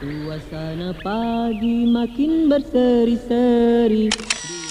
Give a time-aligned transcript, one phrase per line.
[0.00, 4.10] Suasana pagi makin berseri-seri.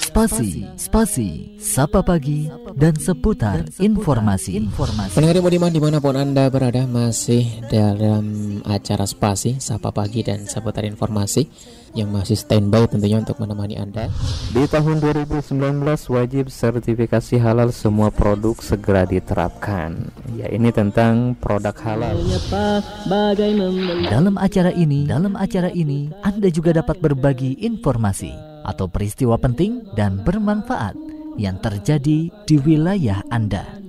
[0.04, 2.46] Spasi, spasi, sapa pagi,
[2.78, 4.62] dan seputar informasi.
[4.62, 5.18] informasi.
[5.18, 10.86] Pendengar Budiman di mana pun Anda berada masih dalam acara spasi, sapa pagi, dan seputar
[10.86, 11.50] informasi
[11.98, 14.14] yang masih standby tentunya untuk menemani Anda.
[14.54, 15.50] Di tahun 2019
[16.14, 20.14] wajib sertifikasi halal semua produk segera diterapkan.
[20.38, 22.22] Ya ini tentang produk halal.
[24.14, 30.22] Dalam acara ini, dalam acara ini Anda juga dapat berbagi informasi atau peristiwa penting dan
[30.24, 33.82] bermanfaat yang terjadi di wilayah Anda.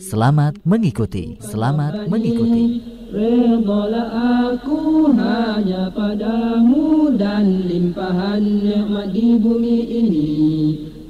[0.00, 2.80] Selamat mengikuti, selamat mengikuti.
[3.10, 4.08] Redalah
[4.54, 10.30] aku hanya padamu dan limpahan nikmat di bumi ini.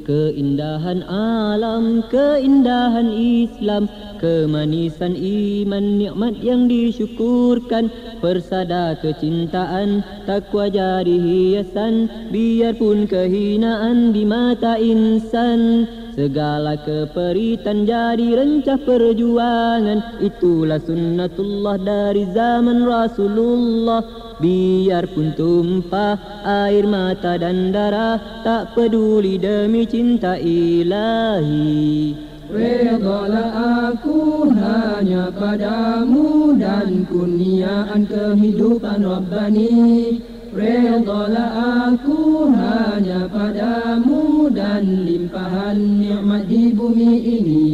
[0.08, 3.86] Keindahan alam, keindahan Islam,
[4.20, 7.88] kemanisan iman, nikmat yang disyukurkan,
[8.20, 15.88] persada kecintaan, takwa jadi hiasan, biarpun kehinaan di mata insan.
[16.12, 20.21] Segala keperitan jadi rencah perjuangan.
[20.21, 24.05] Itulah sunnatullah dari zaman Rasulullah.
[24.37, 36.59] Biarpun tumpah air mata dan darah Tak peduli demi cinta ilahi Redalah aku hanya padamu
[36.59, 40.18] dan kurniaan kehidupan Rabbani.
[40.51, 47.71] Redalah aku hanya padamu dan limpahan nikmat di bumi ini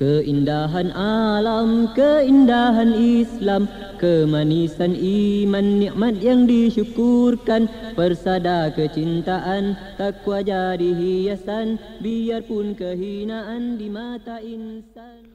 [0.00, 3.68] Keindahan alam, keindahan Islam
[4.00, 15.28] Kemanisan iman, nikmat yang disyukurkan Persada kecintaan, takwa jadi hiasan Biarpun kehinaan di mata insan.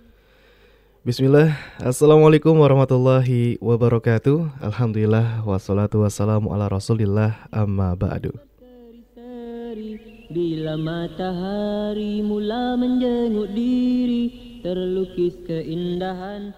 [1.06, 4.66] Bismillah, Assalamualaikum warahmatullahi wabarakatuh.
[4.66, 8.34] Alhamdulillah, wassalatu wassalamu ala rasulillah amma ba'du.
[10.26, 16.50] Bila matahari mula menjenguk diri Terlukis keindahan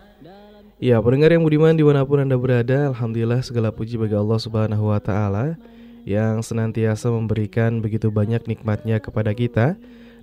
[0.79, 4.95] Ya, pendengar yang budiman di mana pun Anda berada Alhamdulillah segala puji bagi Allah subhanahu
[4.95, 5.59] wa ta'ala
[6.07, 9.75] Yang senantiasa memberikan begitu banyak nikmatnya kepada kita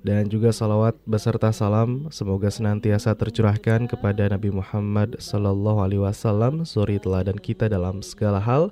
[0.05, 7.01] dan juga salawat beserta salam semoga senantiasa tercurahkan kepada Nabi Muhammad Sallallahu Alaihi Wasallam suri
[7.01, 8.69] teladan kita dalam segala hal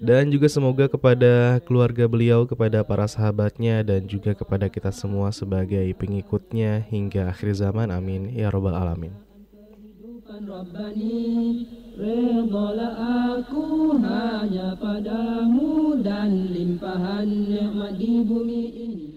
[0.00, 5.84] dan juga semoga kepada keluarga beliau kepada para sahabatnya dan juga kepada kita semua sebagai
[5.92, 7.92] pengikutnya hingga akhir zaman.
[7.92, 8.32] Amin.
[8.32, 9.12] Ya robbal alamin.
[13.40, 19.08] Aku hanya padamu dan limpahan nikmat di bumi ini.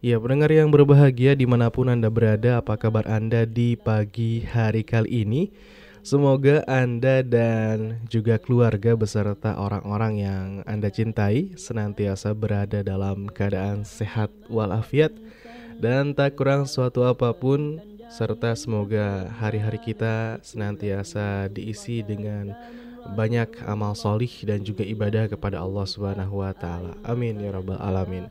[0.00, 4.86] Ya, pendengar yang berbahagia di mana pun Anda berada, apa kabar Anda di pagi hari
[4.86, 5.50] kali ini?
[6.06, 14.30] Semoga Anda dan juga keluarga beserta orang-orang yang Anda cintai senantiasa berada dalam keadaan sehat
[14.46, 15.10] walafiat
[15.82, 22.54] dan tak kurang suatu apa pun serta semoga hari-hari kita senantiasa diisi dengan
[23.18, 26.94] banyak amal solih dan juga ibadah kepada Allah Subhanahu wa taala.
[27.02, 28.30] Amin ya rabbal alamin.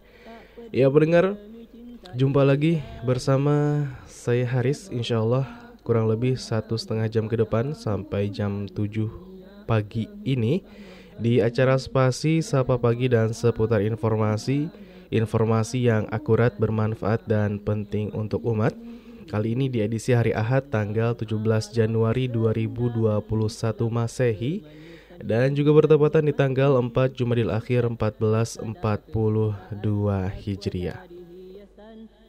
[0.72, 1.36] Ya pendengar,
[2.16, 8.34] Jumpa lagi bersama saya Haris Insya Allah kurang lebih satu setengah jam ke depan Sampai
[8.34, 9.06] jam 7
[9.70, 10.66] pagi ini
[11.22, 14.68] Di acara spasi Sapa Pagi dan seputar informasi
[15.14, 18.74] Informasi yang akurat, bermanfaat, dan penting untuk umat
[19.30, 21.38] Kali ini di edisi hari Ahad tanggal 17
[21.70, 23.22] Januari 2021
[23.94, 24.66] Masehi
[25.24, 28.76] dan juga bertepatan di tanggal 4 Jumadil Akhir 1442
[30.44, 31.25] Hijriah.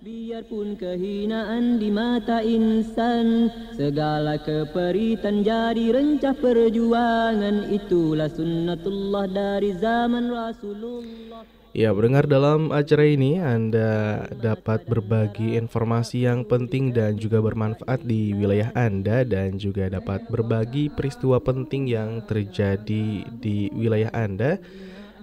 [0.06, 7.66] Biarpun kehinaan di mata insan Segala keperitan jadi rencah perjuangan.
[7.74, 11.42] Itulah sunnatullah dari zaman Rasulullah.
[11.74, 18.30] Ya, mendengar dalam acara ini Anda dapat berbagi informasi yang penting dan juga bermanfaat di
[18.30, 24.62] wilayah Anda dan juga dapat berbagi peristiwa penting yang terjadi di wilayah Anda.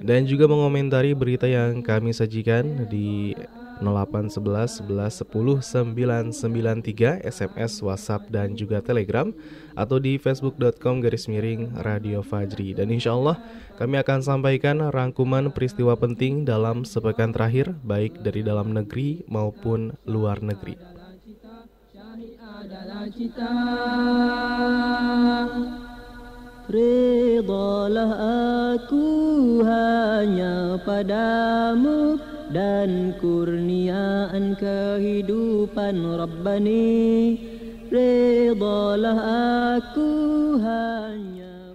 [0.04, 3.32] Dan juga mengomentari berita yang kami sajikan di
[3.82, 9.32] 0811 11 10 993 SMS, WhatsApp dan juga Telegram
[9.74, 13.42] atau di facebook.com garis miring Radio Fajri dan insya Allah
[13.82, 20.44] kami akan sampaikan rangkuman peristiwa penting dalam sepekan terakhir baik dari dalam negeri maupun luar
[20.46, 20.78] negeri.
[28.74, 32.18] Aku hanya padamu
[32.54, 37.36] dan kurniaan kehidupan Rabbani
[37.90, 39.20] Redalah
[39.82, 40.10] aku
[40.62, 41.74] hanya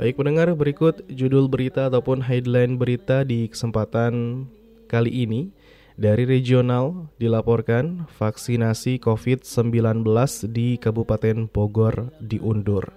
[0.00, 4.48] Baik pendengar, berikut judul berita ataupun headline berita di kesempatan
[4.88, 5.52] kali ini.
[6.00, 10.00] Dari regional dilaporkan vaksinasi COVID-19
[10.48, 12.88] di Kabupaten Bogor diundur.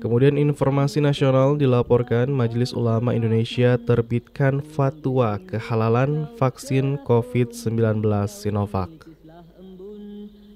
[0.00, 8.00] Kemudian informasi nasional dilaporkan Majelis Ulama Indonesia terbitkan fatwa kehalalan vaksin COVID-19
[8.32, 9.09] Sinovac.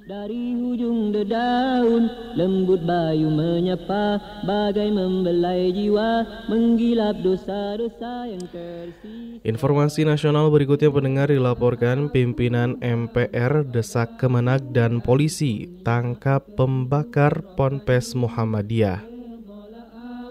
[0.05, 9.41] Dari hujung dedaun lembut bayu menyapa bagai membelai jiwa menggilap dosa-dosa yang tersisa.
[9.49, 19.01] Informasi nasional berikutnya pendengar dilaporkan pimpinan MPR desak Kemenag dan polisi tangkap pembakar Ponpes Muhammadiyah.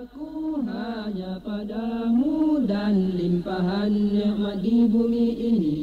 [0.05, 5.82] Aku hanya padamu dan limpahan nikmat di bumi ini.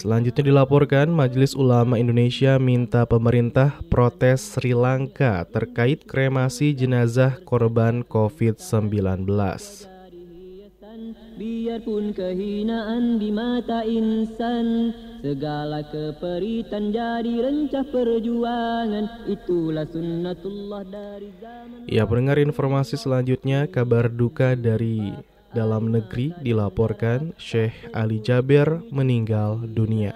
[0.00, 9.28] Selanjutnya dilaporkan Majelis Ulama Indonesia minta pemerintah protes Sri Lanka terkait kremasi jenazah korban COVID-19.
[11.36, 22.04] Biarpun kehinaan di mata insan Segala keperitan jadi rencah perjuangan Itulah sunnatullah dari zaman Ya
[22.04, 30.14] pendengar informasi selanjutnya kabar duka dari dalam negeri dilaporkan Syekh Ali Jaber meninggal dunia.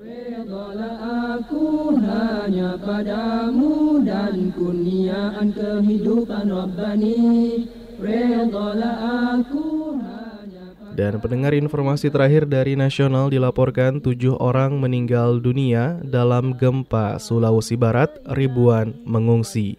[0.00, 7.68] Redalah aku hanya padamu dan kurniaan kehidupan Rabbani
[8.00, 8.96] Redalah
[9.36, 17.20] aku hanya Dan pendengar informasi terakhir dari nasional dilaporkan tujuh orang meninggal dunia dalam gempa
[17.20, 19.76] Sulawesi Barat, ribuan mengungsi.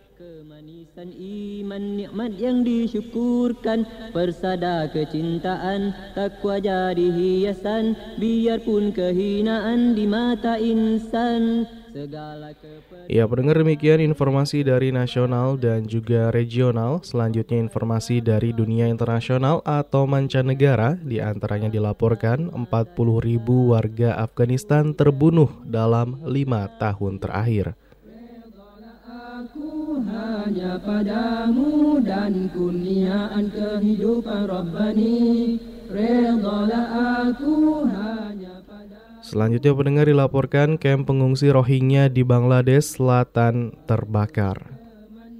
[2.02, 3.86] Nikmat yang disyukurkan.
[4.10, 7.94] Persada kecintaan takwa jadi hiasan.
[8.18, 11.70] Biarpun kehinaan di mata insan.
[13.06, 17.06] Ya pendengar demikian informasi dari nasional dan juga regional.
[17.06, 20.98] Selanjutnya informasi dari dunia internasional atau mancanegara.
[21.06, 22.66] Di antaranya dilaporkan 40
[23.22, 27.78] ribu warga Afghanistan terbunuh dalam lima tahun terakhir
[30.08, 35.60] hanya padamu dan kurniaan kehidupan Rabbani.
[35.92, 36.88] Redalah
[37.30, 39.22] aku hanya padamu.
[39.22, 44.82] Selanjutnya pendengar dilaporkan kamp pengungsi Rohingya di Bangladesh Selatan terbakar.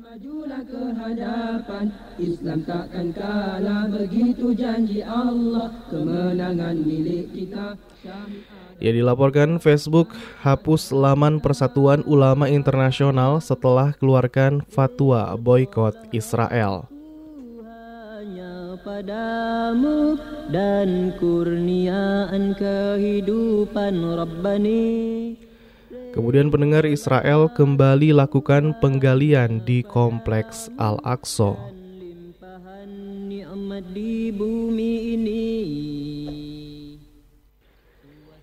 [0.06, 1.86] Majulah ke hadapan
[2.20, 3.90] Islam takkan kalah.
[3.90, 7.80] Begitu janji Allah Kemenangan milik kita
[8.82, 10.10] Ya dilaporkan Facebook
[10.42, 16.90] hapus laman Persatuan Ulama Internasional setelah keluarkan fatwa boykot Israel.
[18.82, 20.18] padamu
[20.50, 25.38] dan kurniaan kehidupan Rabbani
[26.12, 31.56] Kemudian pendengar Israel kembali lakukan penggalian di kompleks Al-Aqsa.
[33.82, 35.46] di bumi ini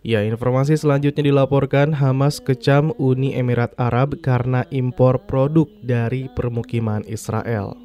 [0.09, 7.77] Ya, informasi selanjutnya dilaporkan Hamas kecam Uni Emirat Arab karena impor produk dari permukiman Israel.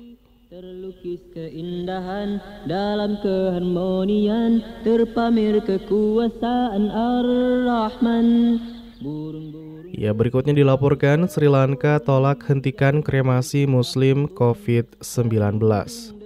[0.47, 8.27] Terlukis keindahan dalam keharmonian Terpamer kekuasaan Ar-Rahman
[9.91, 16.22] Ya, berikutnya dilaporkan Sri Lanka tolak hentikan kremasi muslim COVID-19.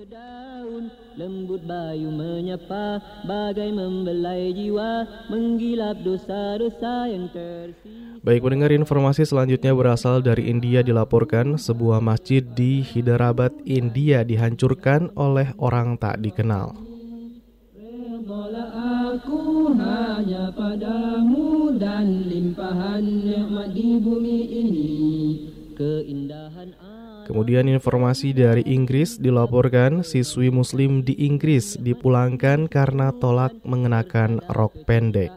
[1.17, 10.21] Lembut bayu menyapa Bagai membelai jiwa Menggilap dosa-dosa yang tersisa Baik mendengar informasi selanjutnya berasal
[10.21, 16.75] dari India dilaporkan sebuah masjid di Hyderabad, India dihancurkan oleh orang tak dikenal.
[19.17, 24.91] Aku hanya padamu dan limpahan nikmat di bumi ini
[25.73, 26.77] Keindahan
[27.27, 35.35] Kemudian informasi dari Inggris dilaporkan siswi muslim di Inggris dipulangkan karena tolak mengenakan rok pendek.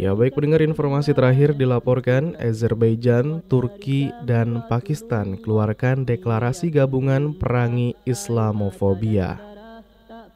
[0.00, 9.49] Ya baik pendengar informasi terakhir dilaporkan Azerbaijan, Turki, dan Pakistan keluarkan deklarasi gabungan perangi Islamofobia.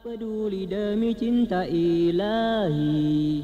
[0.04, 3.40] Peduli demi cinta ilahi.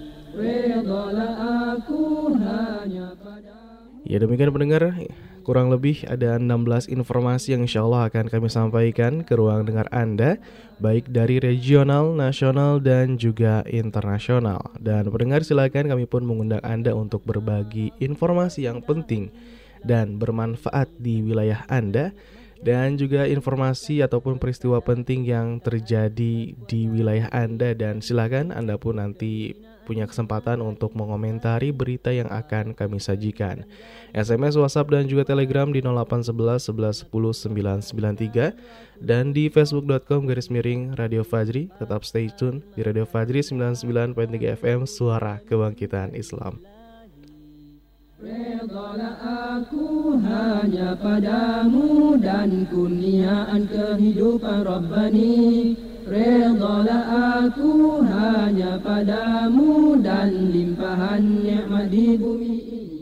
[1.73, 3.17] Aku hanya
[4.05, 4.93] Ya demikian pendengar,
[5.41, 10.37] kurang lebih ada 16 informasi yang insya Allah akan kami sampaikan ke ruang dengar Anda
[10.85, 14.61] Baik dari regional, nasional, dan juga internasional.
[14.77, 19.33] Dan pendengar silakan kami pun mengundang Anda untuk berbagi informasi yang penting
[19.81, 22.13] dan bermanfaat di wilayah Anda
[22.61, 29.01] dan juga informasi ataupun peristiwa penting yang terjadi di wilayah Anda dan silakan Anda pun
[29.01, 29.57] nanti
[29.89, 33.67] punya kesempatan untuk mengomentari berita yang akan kami sajikan.
[34.15, 40.95] SMS, WhatsApp dan juga Telegram di 0811 11 10 993 dan di facebook.com garis miring
[40.95, 41.75] Radio Fajri.
[41.83, 44.15] Tetap stay tune di Radio Fajri 99.3
[44.63, 46.80] FM Suara Kebangkitan Islam.
[48.21, 49.17] Redalah
[49.65, 55.73] aku hanya padamu dan kurniaan kehidupan Rabbani.
[56.05, 62.95] Redalah aku hanya padamu dan limpahan nikmat di bumi ini.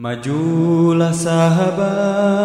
[0.00, 2.40] Majulah sahabat.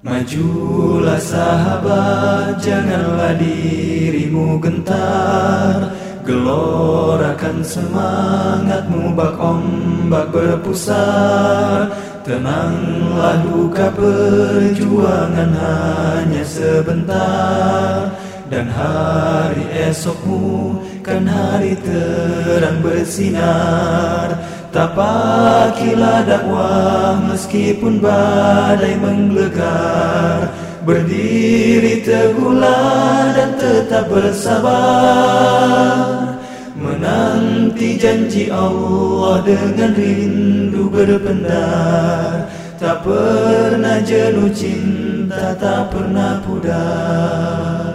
[0.00, 5.92] Majulah sahabat Janganlah dirimu gentar
[6.30, 11.90] Gelorakan semangatmu bak ombak berpusar.
[12.22, 18.14] Tenanglah duka perjuangan hanya sebentar.
[18.46, 24.30] Dan hari esokmu kan hari terang bersinar.
[24.70, 30.46] Tapakilah dakwah meskipun badai menggelegar.
[30.86, 36.19] Berdiri teguhlah dan tetap bersabar
[36.90, 42.50] Menanti janji Allah dengan rindu berpendar.
[42.82, 47.94] Tak pernah jenuh cinta, tak pernah pudar.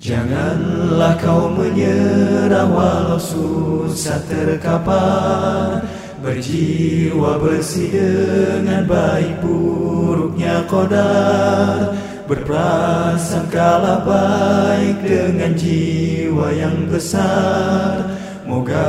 [0.00, 5.84] Janganlah kau menyerah walau susah terkapar.
[6.24, 11.92] Berjiwa bersih dengan baik buruknya kodar
[12.30, 18.06] Berprasangkalah baik dengan jiwa yang besar.
[18.46, 18.86] Moga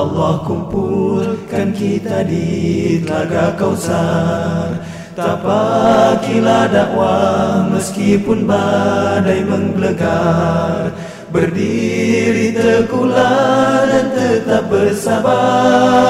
[0.00, 4.80] Allah kumpulkan kita di telaga kausar.
[5.12, 10.96] Tapakilah dakwah meskipun badai menggelegar.
[11.28, 16.00] Berdiri teguhlah dan tetap bersabar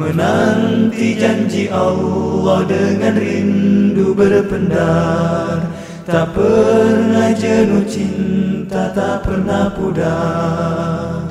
[0.00, 5.60] Menanti janji Allah dengan rindu berpendar.
[6.08, 11.28] Tak pernah jenuh cinta, tak pernah pudar.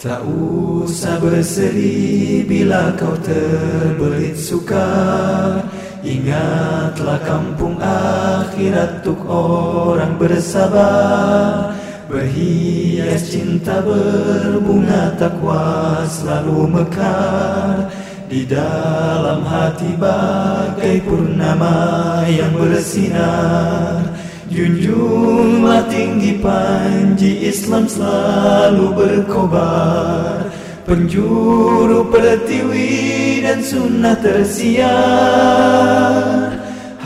[0.00, 5.68] Tak usah bersedih bila kau terbelit sukar.
[6.00, 11.76] Ingatlah kampung akhirat untuk orang bersabar
[12.08, 17.92] Berhias cinta berbunga takwa selalu mekar.
[18.32, 24.08] Di dalam hati bagai purnama yang bersinar.
[24.48, 30.48] Junjunglah tinggi panji Islam selalu berkobar.
[30.88, 35.68] Penjuru pertiwi dan sunnah tersiar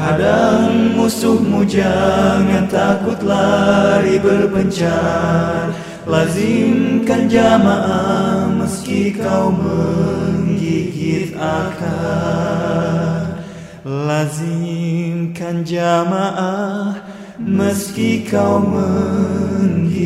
[0.03, 5.71] Hadang musuhmu jangan takut lari berpencar.
[6.11, 13.39] Lazimkan jamaah meski kau menggigit akar.
[13.87, 16.99] Lazimkan jamaah
[17.39, 20.03] meski kau menggigit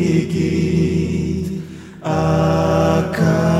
[2.05, 3.57] akar.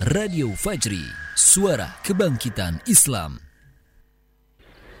[0.00, 1.04] Radio Fajri,
[1.40, 3.40] suara kebangkitan Islam.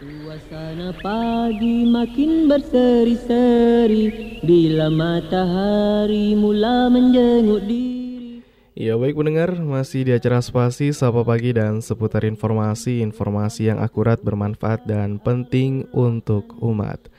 [0.00, 8.40] Suasana pagi makin berseri-seri Bila matahari mula menjenguk diri.
[8.72, 14.88] Ya baik pendengar, masih di acara spasi Sapa Pagi dan seputar informasi-informasi yang akurat, bermanfaat,
[14.88, 17.12] dan penting untuk umat.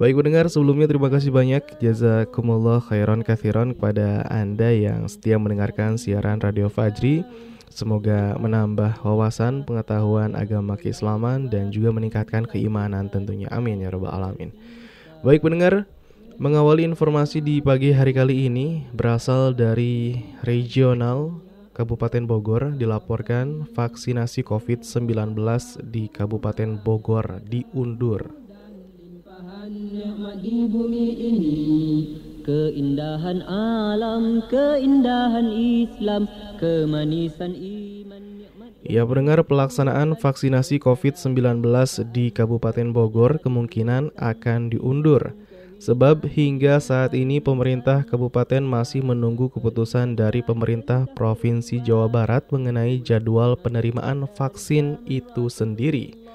[0.00, 1.76] Baik pendengar, sebelumnya terima kasih banyak.
[1.84, 7.20] Jazakumullah khairan kathiron kepada Anda yang setia mendengarkan siaran Radio Fajri
[7.70, 13.50] Semoga menambah wawasan pengetahuan agama keislaman dan juga meningkatkan keimanan tentunya.
[13.52, 14.54] Amin ya rabbal alamin.
[15.20, 15.84] Baik pendengar,
[16.38, 21.46] mengawali informasi di pagi hari kali ini berasal dari regional
[21.76, 25.36] Kabupaten Bogor dilaporkan vaksinasi COVID-19
[25.84, 28.32] di Kabupaten Bogor diundur.
[32.46, 36.30] Keindahan alam, keindahan Islam
[36.62, 38.46] Kemanisan iman
[38.86, 41.34] Ya pendengar pelaksanaan vaksinasi COVID-19
[42.14, 45.34] di Kabupaten Bogor kemungkinan akan diundur
[45.76, 52.96] Sebab hingga saat ini pemerintah kabupaten masih menunggu keputusan dari pemerintah Provinsi Jawa Barat mengenai
[53.04, 56.25] jadwal penerimaan vaksin itu sendiri.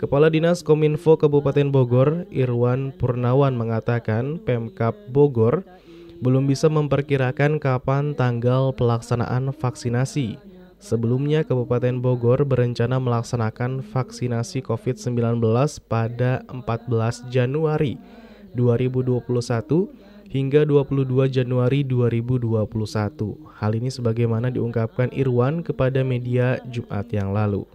[0.00, 5.60] Kepala Dinas Kominfo Kabupaten Bogor, Irwan Purnawan mengatakan Pemkap Bogor
[6.24, 10.40] belum bisa memperkirakan kapan tanggal pelaksanaan vaksinasi.
[10.80, 15.36] Sebelumnya Kabupaten Bogor berencana melaksanakan vaksinasi COVID-19
[15.84, 18.00] pada 14 Januari
[18.56, 19.20] 2021
[20.32, 22.56] hingga 22 Januari 2021.
[23.52, 27.68] Hal ini sebagaimana diungkapkan Irwan kepada media Jumat yang lalu.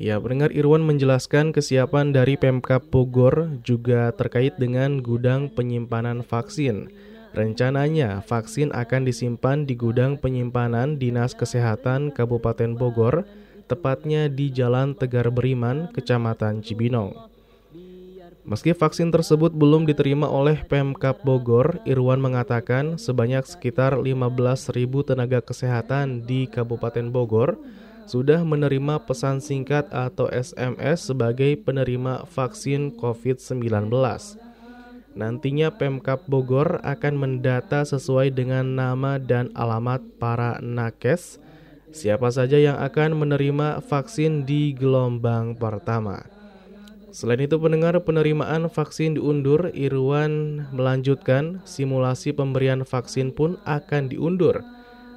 [0.00, 6.88] Ya, pendengar Irwan menjelaskan kesiapan dari Pemkap Bogor juga terkait dengan gudang penyimpanan vaksin.
[7.32, 13.24] Rencananya, vaksin akan disimpan di gudang penyimpanan Dinas Kesehatan Kabupaten Bogor,
[13.68, 17.32] tepatnya di Jalan Tegar Beriman, Kecamatan Cibinong.
[18.42, 24.72] Meski vaksin tersebut belum diterima oleh Pemkap Bogor, Irwan mengatakan sebanyak sekitar 15.000
[25.06, 27.54] tenaga kesehatan di Kabupaten Bogor
[28.06, 33.90] sudah menerima pesan singkat atau SMS sebagai penerima vaksin COVID-19.
[35.12, 41.36] Nantinya Pemkap Bogor akan mendata sesuai dengan nama dan alamat para nakes,
[41.92, 46.24] siapa saja yang akan menerima vaksin di gelombang pertama.
[47.12, 54.64] Selain itu pendengar penerimaan vaksin diundur, Irwan melanjutkan simulasi pemberian vaksin pun akan diundur.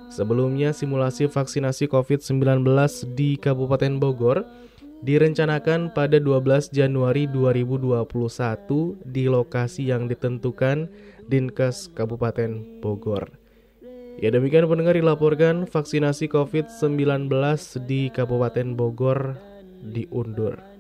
[0.10, 2.66] Sebelumnya simulasi vaksinasi COVID-19
[3.18, 4.46] di Kabupaten Bogor
[5.06, 8.06] direncanakan pada 12 Januari 2021
[9.06, 10.90] di lokasi yang ditentukan
[11.30, 13.30] Dinkes Kabupaten Bogor.
[14.16, 17.28] Ya demikian pendengar dilaporkan vaksinasi COVID-19
[17.84, 19.36] di Kabupaten Bogor
[19.84, 20.75] diundur.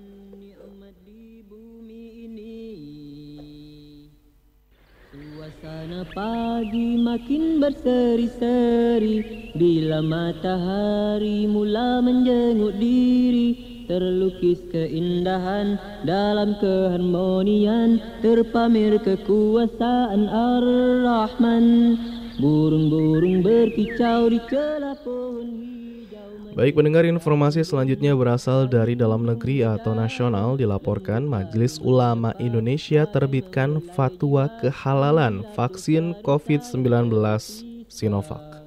[5.85, 9.21] Suasana pagi makin berseri-seri
[9.53, 21.65] Bila matahari mula menjenguk diri Terlukis keindahan dalam keharmonian Terpamer kekuasaan Ar-Rahman.
[22.41, 25.64] Burung-burung berkicau di celah pohon
[26.55, 33.83] Baik pendengar informasi selanjutnya berasal dari dalam negeri atau nasional dilaporkan Majelis Ulama Indonesia terbitkan
[33.91, 37.11] fatwa kehalalan vaksin COVID-19
[37.91, 38.63] Sinovac.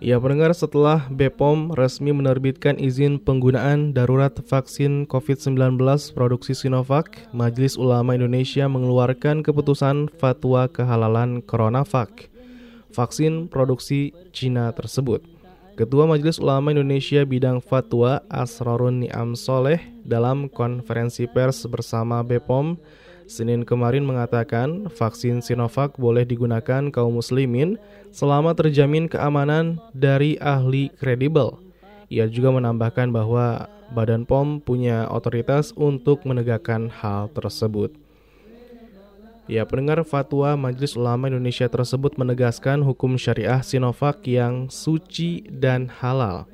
[0.00, 5.76] Ya pendengar setelah BPOM resmi menerbitkan izin penggunaan darurat vaksin COVID-19
[6.16, 12.32] produksi Sinovac, Majelis Ulama Indonesia mengeluarkan keputusan fatwa kehalalan CoronaVac,
[12.96, 15.20] vaksin produksi Cina tersebut.
[15.76, 22.80] Ketua Majelis Ulama Indonesia bidang fatwa Asrorun Niam Soleh dalam konferensi pers bersama BPOM
[23.30, 27.78] Senin kemarin mengatakan vaksin Sinovac boleh digunakan kaum muslimin
[28.10, 31.62] selama terjamin keamanan dari ahli kredibel.
[32.10, 37.94] Ia juga menambahkan bahwa Badan POM punya otoritas untuk menegakkan hal tersebut.
[39.46, 46.50] Ya, pendengar fatwa Majelis Ulama Indonesia tersebut menegaskan hukum syariah Sinovac yang suci dan halal.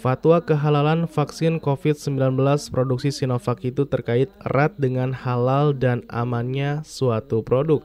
[0.00, 2.40] Fatwa kehalalan vaksin COVID-19
[2.72, 7.84] produksi Sinovac itu terkait erat dengan halal dan amannya suatu produk.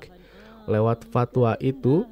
[0.64, 2.08] Lewat fatwa itu,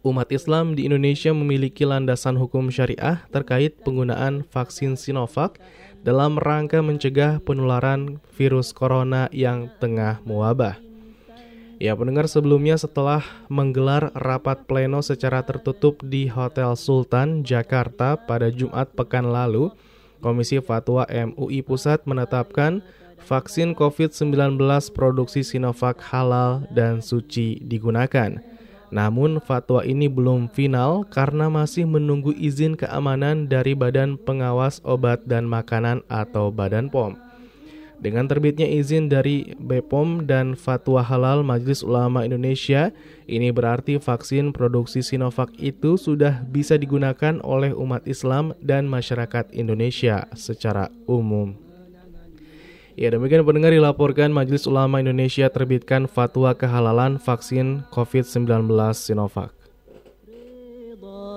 [0.00, 5.60] umat Islam di Indonesia memiliki landasan hukum syariah terkait penggunaan vaksin Sinovac
[6.00, 10.91] dalam rangka mencegah penularan virus corona yang tengah mewabah.
[11.82, 18.94] Ya, pendengar sebelumnya setelah menggelar rapat pleno secara tertutup di Hotel Sultan, Jakarta pada Jumat
[18.94, 19.66] pekan lalu,
[20.22, 22.86] Komisi Fatwa MUI Pusat menetapkan
[23.26, 24.62] vaksin COVID-19
[24.94, 28.38] produksi Sinovac halal dan suci digunakan.
[28.94, 35.50] Namun fatwa ini belum final karena masih menunggu izin keamanan dari Badan Pengawas Obat dan
[35.50, 37.31] Makanan atau Badan POM.
[38.02, 42.90] Dengan terbitnya izin dari BPOM dan fatwa halal Majelis Ulama Indonesia,
[43.30, 50.26] ini berarti vaksin produksi Sinovac itu sudah bisa digunakan oleh umat Islam dan masyarakat Indonesia
[50.34, 51.54] secara umum.
[52.98, 58.66] Ya demikian pendengar dilaporkan Majelis Ulama Indonesia terbitkan fatwa kehalalan vaksin COVID-19
[58.98, 59.61] Sinovac.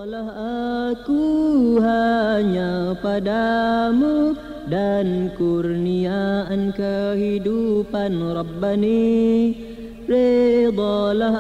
[0.06, 4.38] Aku hanya padamu
[4.70, 9.58] dan kurniaan kehidupan Rabbani.
[10.06, 11.38] Redalah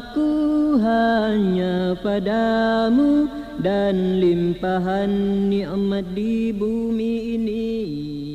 [0.00, 0.32] aku
[0.80, 3.28] hanya padamu
[3.60, 5.12] dan limpahan
[5.52, 8.27] nikmat di bumi ini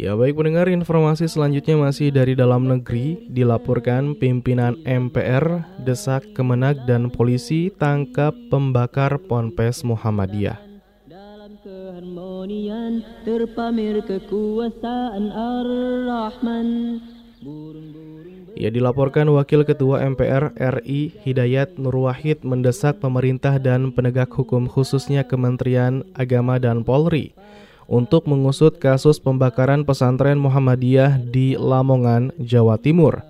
[0.00, 7.12] Ya baik pendengar informasi selanjutnya masih dari dalam negeri dilaporkan pimpinan MPR desak Kemenag dan
[7.12, 10.56] polisi tangkap pembakar Ponpes Muhammadiyah.
[11.04, 16.68] Dalam keharmonian terpamer kekuasaan Ar-Rahman
[18.56, 25.24] ia dilaporkan Wakil Ketua MPR RI Hidayat Nur Wahid mendesak pemerintah dan penegak hukum khususnya
[25.24, 27.32] Kementerian Agama dan Polri
[27.90, 33.26] untuk mengusut kasus pembakaran pesantren Muhammadiyah di Lamongan, Jawa Timur.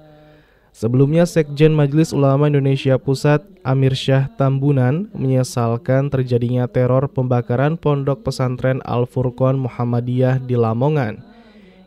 [0.70, 8.78] Sebelumnya Sekjen Majelis Ulama Indonesia Pusat Amir Syah Tambunan menyesalkan terjadinya teror pembakaran pondok pesantren
[8.86, 11.26] Al-Furqan Muhammadiyah di Lamongan.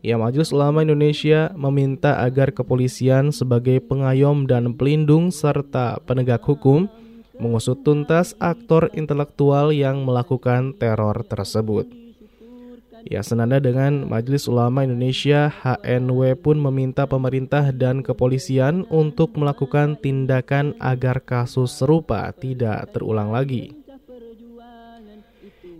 [0.03, 6.91] Ya Majelis Ulama Indonesia meminta agar kepolisian sebagai pengayom dan pelindung serta penegak hukum
[7.39, 12.02] mengusut tuntas aktor intelektual yang melakukan teror tersebut.
[13.03, 20.71] Ya senada dengan Majelis Ulama Indonesia, HNW pun meminta pemerintah dan kepolisian untuk melakukan tindakan
[20.79, 23.75] agar kasus serupa tidak terulang lagi.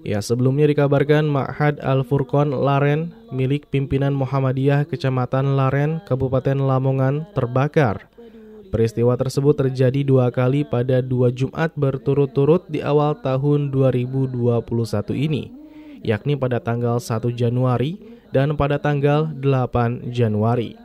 [0.03, 8.11] Ya, sebelumnya dikabarkan Ma'had Al-Furqan Laren milik pimpinan Muhammadiyah Kecamatan Laren, Kabupaten Lamongan terbakar.
[8.67, 14.35] Peristiwa tersebut terjadi dua kali pada dua Jumat berturut-turut di awal tahun 2021
[15.15, 15.62] ini,
[16.03, 17.97] yakni pada tanggal 1 Januari
[18.29, 20.75] dan pada tanggal 8 Januari.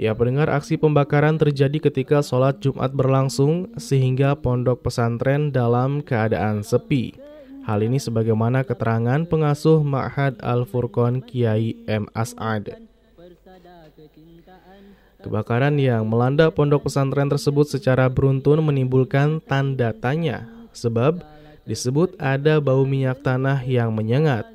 [0.00, 7.14] Ya, pendengar aksi pembakaran terjadi ketika sholat Jumat berlangsung sehingga pondok pesantren dalam keadaan sepi.
[7.62, 12.10] Hal ini sebagaimana keterangan pengasuh Ma'had Al-Furqan Kiai M.
[12.10, 12.74] As'ad.
[15.22, 21.22] Kebakaran yang melanda pondok pesantren tersebut secara beruntun menimbulkan tanda tanya sebab
[21.68, 24.46] disebut ada bau minyak tanah yang menyengat.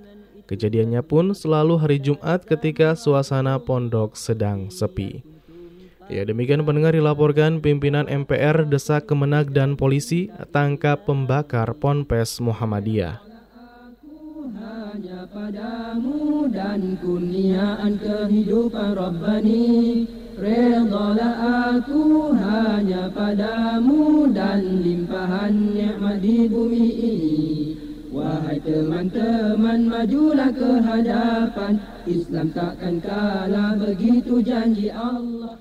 [0.47, 5.19] Kejadiannya pun selalu hari Jumat ketika suasana pondok sedang sepi.
[6.07, 13.19] Ya demikian pendengar dilaporkan pimpinan MPR desak Kemenag dan polisi tangkap pembakar Ponpes Muhammadiyah.
[14.57, 16.95] Hanya padamu dan
[17.99, 20.07] kehidupan Rabbani
[20.37, 21.33] Redalah
[21.73, 27.37] aku hanya padamu dan limpahan nikmat di bumi ini.
[28.13, 31.81] Wahai teman-teman majulah ke hadapan.
[32.05, 35.57] Islam takkan kalah begitu janji Allah.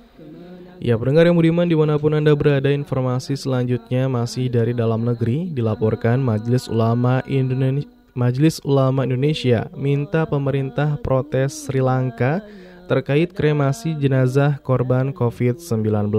[0.77, 5.57] Ya, pendengar yang budiman di mana pun Anda berada, informasi selanjutnya masih dari dalam negeri.
[5.57, 12.41] Dilaporkan Majelis Ulama Indonesia Majelis Ulama Indonesia minta pemerintah protes Sri Lanka
[12.87, 16.11] terkait kremasi jenazah korban COVID-19.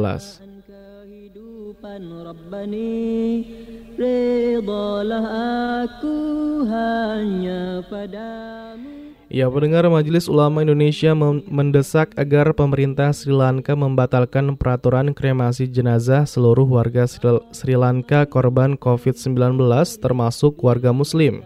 [9.27, 11.11] Ya, pendengar Majelis Ulama Indonesia
[11.51, 17.03] mendesak agar pemerintah Sri Lanka membatalkan peraturan kremasi jenazah seluruh warga
[17.51, 19.59] Sri Lanka korban COVID-19
[19.99, 21.43] termasuk warga muslim.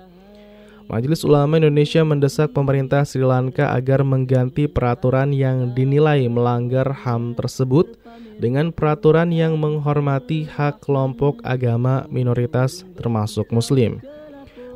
[0.91, 7.95] Majelis Ulama Indonesia mendesak pemerintah Sri Lanka agar mengganti peraturan yang dinilai melanggar HAM tersebut
[8.43, 14.03] dengan peraturan yang menghormati hak kelompok agama minoritas termasuk muslim.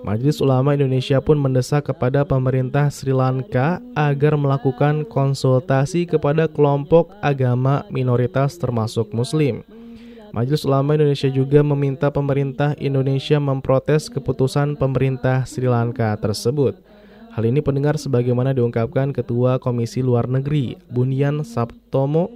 [0.08, 7.84] Majelis Ulama Indonesia pun mendesak kepada pemerintah Sri Lanka agar melakukan konsultasi kepada kelompok agama
[7.92, 9.68] minoritas termasuk Muslim.
[10.36, 16.76] Majelis Ulama Indonesia juga meminta pemerintah Indonesia memprotes keputusan pemerintah Sri Lanka tersebut.
[17.32, 22.28] Hal ini pendengar sebagaimana diungkapkan Ketua Komisi Luar Negeri Bunyan Sabtomo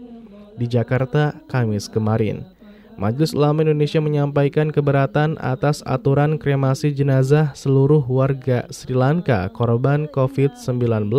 [0.55, 2.47] di Jakarta Kamis kemarin.
[2.95, 11.11] Majelis Ulama Indonesia menyampaikan keberatan atas aturan kremasi jenazah seluruh warga Sri Lanka korban COVID-19,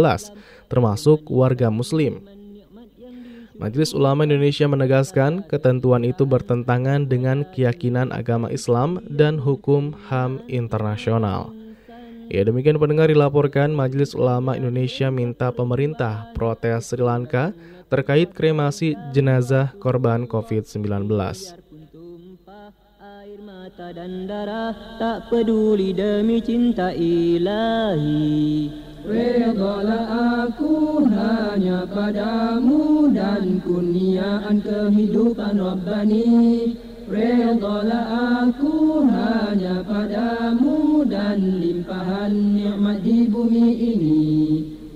[0.73, 2.40] termasuk warga Muslim.
[3.61, 11.53] Majelis Ulama Indonesia menegaskan ketentuan itu bertentangan dengan keyakinan agama Islam dan hukum HAM internasional.
[12.33, 17.53] Ya demikian pendengar dilaporkan Majelis Ulama Indonesia minta pemerintah protes Sri Lanka
[17.93, 21.05] terkait kremasi jenazah korban COVID-19
[23.41, 28.69] mata dan darah tak peduli demi cinta ilahi
[29.01, 36.77] Redalah aku hanya padamu dan kurniaan kehidupan Rabbani.
[37.09, 38.07] Redalah
[38.45, 44.21] aku hanya padamu dan limpahan nikmat di bumi ini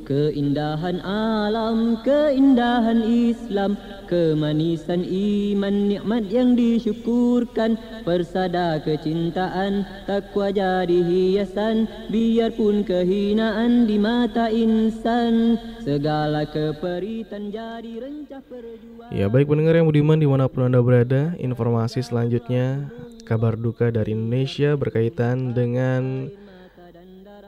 [0.04, 7.80] Keindahan alam, keindahan Islam Kemanisan iman, nikmat yang disyukurkan.
[8.04, 15.56] Persada kecintaan, takwa jadi hiasan Biarpun kehinaan di mata insan.
[15.80, 19.08] Segala keperitan jadi rencah perjuangan.
[19.08, 22.92] Ya baik pendengar yang budiman di mana pun anda berada Informasi selanjutnya
[23.24, 26.28] Kabar duka dari Indonesia berkaitan dengan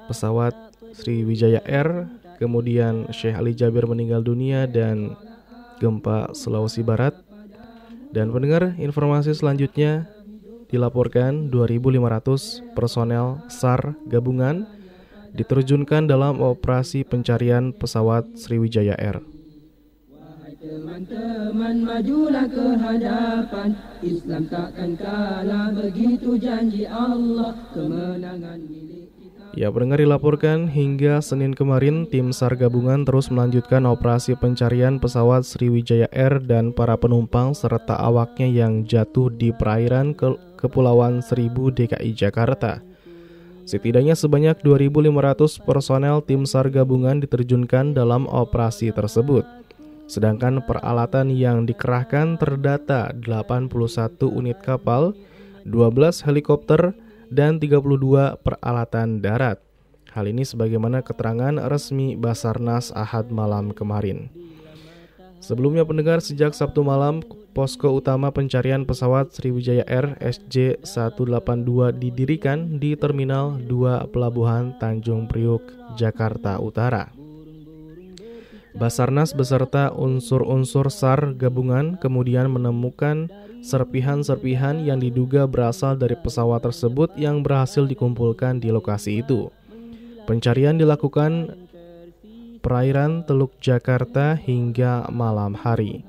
[0.09, 0.57] Pesawat
[0.97, 5.17] Sriwijaya Air Kemudian Syekh Ali Jabir meninggal dunia dan
[5.81, 7.17] gempa Sulawesi Barat.
[8.13, 10.09] Dan pendengar informasi selanjutnya
[10.73, 14.65] dilaporkan 2.500 personel SAR gabungan
[15.37, 19.21] diterjunkan dalam operasi pencarian pesawat Sriwijaya Air.
[20.67, 23.77] Teman-teman majulah ke hadapan.
[24.03, 27.55] Islam takkan kalah begitu janji Allah.
[27.71, 28.65] Kemenangan
[29.57, 36.13] Ya, pendengar dilaporkan hingga Senin kemarin tim SAR gabungan terus melanjutkan operasi pencarian pesawat Sriwijaya
[36.13, 42.85] Air dan para penumpang serta awaknya yang jatuh di perairan ke Kepulauan Seribu DKI Jakarta.
[43.65, 49.49] Setidaknya sebanyak 2.500 personel tim SAR gabungan diterjunkan dalam operasi tersebut.
[50.05, 53.73] Sedangkan peralatan yang dikerahkan terdata 81
[54.37, 55.17] unit kapal,
[55.65, 56.93] 12 helikopter,
[57.31, 59.63] dan 32 peralatan darat.
[60.17, 64.33] Hal ini sebagaimana keterangan resmi Basarnas Ahad malam kemarin.
[65.37, 67.21] Sebelumnya pendengar sejak Sabtu malam,
[67.53, 75.63] posko utama pencarian pesawat Sriwijaya Air SJ182 didirikan di Terminal 2 Pelabuhan Tanjung Priuk,
[76.01, 77.13] Jakarta Utara.
[78.77, 83.33] Basarnas beserta unsur-unsur SAR gabungan kemudian menemukan
[83.67, 89.51] serpihan-serpihan yang diduga berasal dari pesawat tersebut yang berhasil dikumpulkan di lokasi itu.
[90.31, 91.51] Pencarian dilakukan
[92.63, 96.07] perairan Teluk Jakarta hingga malam hari.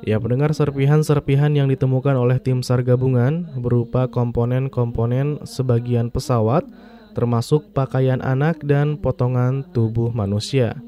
[0.00, 6.64] Ya, pendengar serpihan-serpihan yang ditemukan oleh tim SAR gabungan berupa komponen-komponen sebagian pesawat,
[7.12, 10.80] termasuk pakaian anak dan potongan tubuh manusia.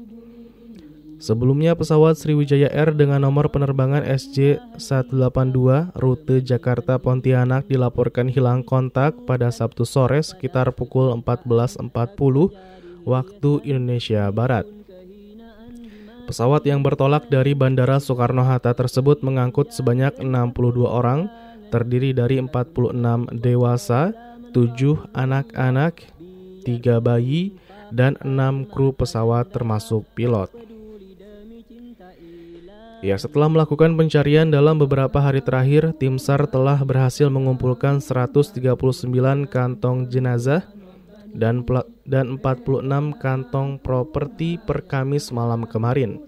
[1.21, 9.49] Sebelumnya pesawat Sriwijaya Air dengan nomor penerbangan SJ182 rute Jakarta Pontianak dilaporkan hilang kontak pada
[9.53, 11.91] Sabtu sore sekitar pukul 14.40
[13.03, 14.65] waktu Indonesia Barat.
[16.23, 21.27] Pesawat yang bertolak dari Bandara Soekarno-Hatta tersebut mengangkut sebanyak 62 orang,
[21.67, 22.95] terdiri dari 46
[23.43, 24.15] dewasa,
[24.55, 25.99] 7 anak-anak,
[26.63, 27.59] 3 bayi,
[27.91, 30.72] dan 6 kru pesawat termasuk pilot.
[33.03, 38.79] Ya, setelah melakukan pencarian dalam beberapa hari terakhir, tim SAR telah berhasil mengumpulkan 139
[39.51, 40.63] kantong jenazah
[41.35, 41.67] dan
[42.07, 46.23] dan 46 kantong properti per Kamis malam kemarin.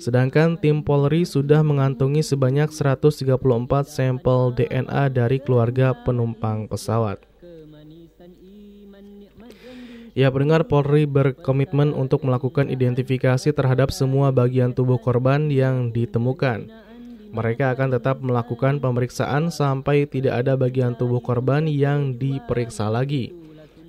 [0.00, 3.36] Sedangkan tim Polri sudah mengantongi sebanyak 134
[3.84, 7.20] sampel DNA dari keluarga penumpang pesawat.
[10.16, 16.72] Ya, pendengar Polri berkomitmen untuk melakukan identifikasi terhadap semua bagian tubuh korban yang ditemukan.
[17.36, 23.36] Mereka akan tetap melakukan pemeriksaan sampai tidak ada bagian tubuh korban yang diperiksa lagi.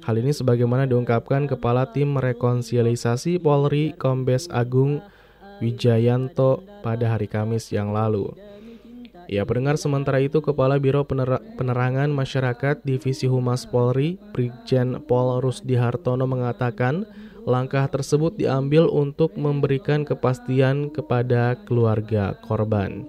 [0.03, 4.99] Hal ini sebagaimana diungkapkan Kepala Tim Rekonsiliasi Polri Kombes Agung
[5.63, 8.35] Wijayanto pada hari Kamis yang lalu.
[9.27, 15.75] Ya, pendengar sementara itu Kepala Biro Pener Penerangan Masyarakat Divisi Humas Polri, Brigjen Pol Rusdi
[15.75, 17.03] Hartono mengatakan
[17.43, 23.03] langkah tersebut diambil untuk memberikan kepastian kepada keluarga korban.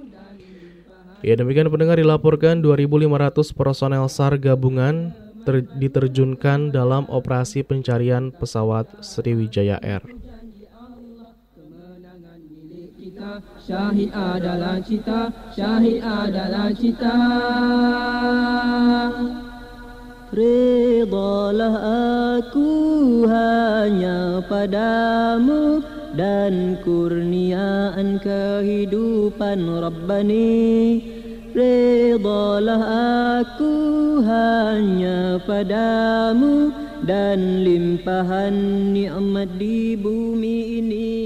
[1.23, 5.15] Ya, demikian pendengar dilaporkan 2.500 personel SAR gabungan
[5.79, 10.03] diterjunkan dalam operasi pencarian pesawat Sriwijaya Air.
[13.59, 17.19] Syahid adalah cita, syahid adalah cita.
[20.31, 21.77] Redalah
[22.39, 22.71] aku
[23.27, 25.83] hanya padamu
[26.15, 31.03] dan kurniaan kehidupan Rabbani.
[31.59, 32.83] Redalah
[33.43, 33.75] aku
[34.23, 36.71] hanya padamu
[37.03, 38.55] dan limpahan
[38.95, 41.19] nikmat di bumi ini.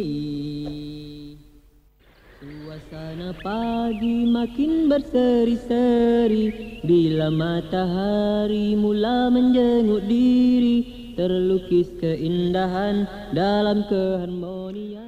[3.41, 15.03] Pagi makin berseri-seri Bila matahari mula menjenguk diri Terlukis keindahan dalam keharmonian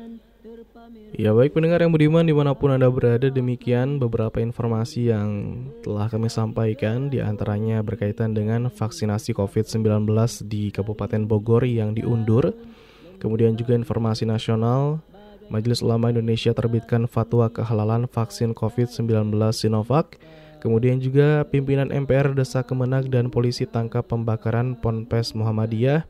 [1.14, 5.30] Ya baik pendengar yang budiman di mana pun Anda berada demikian beberapa informasi yang
[5.80, 10.10] telah kami sampaikan di antaranya berkaitan dengan vaksinasi COVID-19
[10.44, 12.52] di Kabupaten Bogor yang diundur.
[13.22, 15.00] Kemudian juga informasi nasional,
[15.52, 20.16] Majelis Ulama Indonesia terbitkan fatwa kehalalan vaksin COVID-19 Sinovac.
[20.64, 26.08] Kemudian juga pimpinan MPR desa Kemenag dan polisi tangkap pembakaran Ponpes Muhammadiyah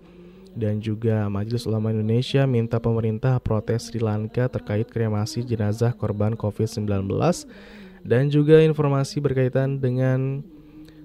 [0.54, 7.10] dan juga Majelis Ulama Indonesia minta pemerintah protes Sri Lanka terkait kremasi jenazah korban COVID-19
[8.06, 10.46] dan juga informasi berkaitan dengan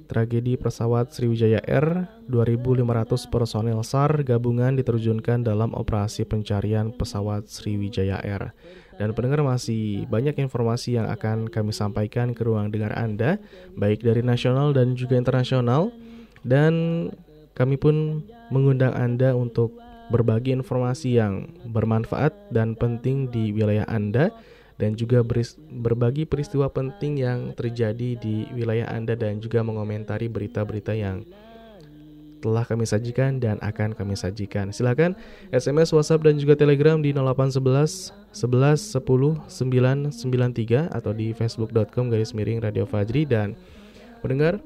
[0.09, 8.57] tragedi pesawat Sriwijaya Air 2.500 personel SAR gabungan diterjunkan dalam operasi pencarian pesawat Sriwijaya Air.
[8.97, 13.37] Dan pendengar masih banyak informasi yang akan kami sampaikan ke ruang dengar Anda,
[13.77, 15.93] baik dari nasional dan juga internasional.
[16.41, 17.07] Dan
[17.53, 19.77] kami pun mengundang Anda untuk
[20.09, 24.33] berbagi informasi yang bermanfaat dan penting di wilayah Anda
[24.79, 25.19] dan juga
[25.69, 31.27] berbagi peristiwa penting yang terjadi di wilayah Anda dan juga mengomentari berita-berita yang
[32.39, 34.71] telah kami sajikan dan akan kami sajikan.
[34.71, 35.19] Silakan
[35.51, 42.63] SMS, WhatsApp dan juga Telegram di 0811 11 10 993 atau di facebook.com garis miring
[42.63, 43.59] Radio Fajri dan
[44.23, 44.63] pendengar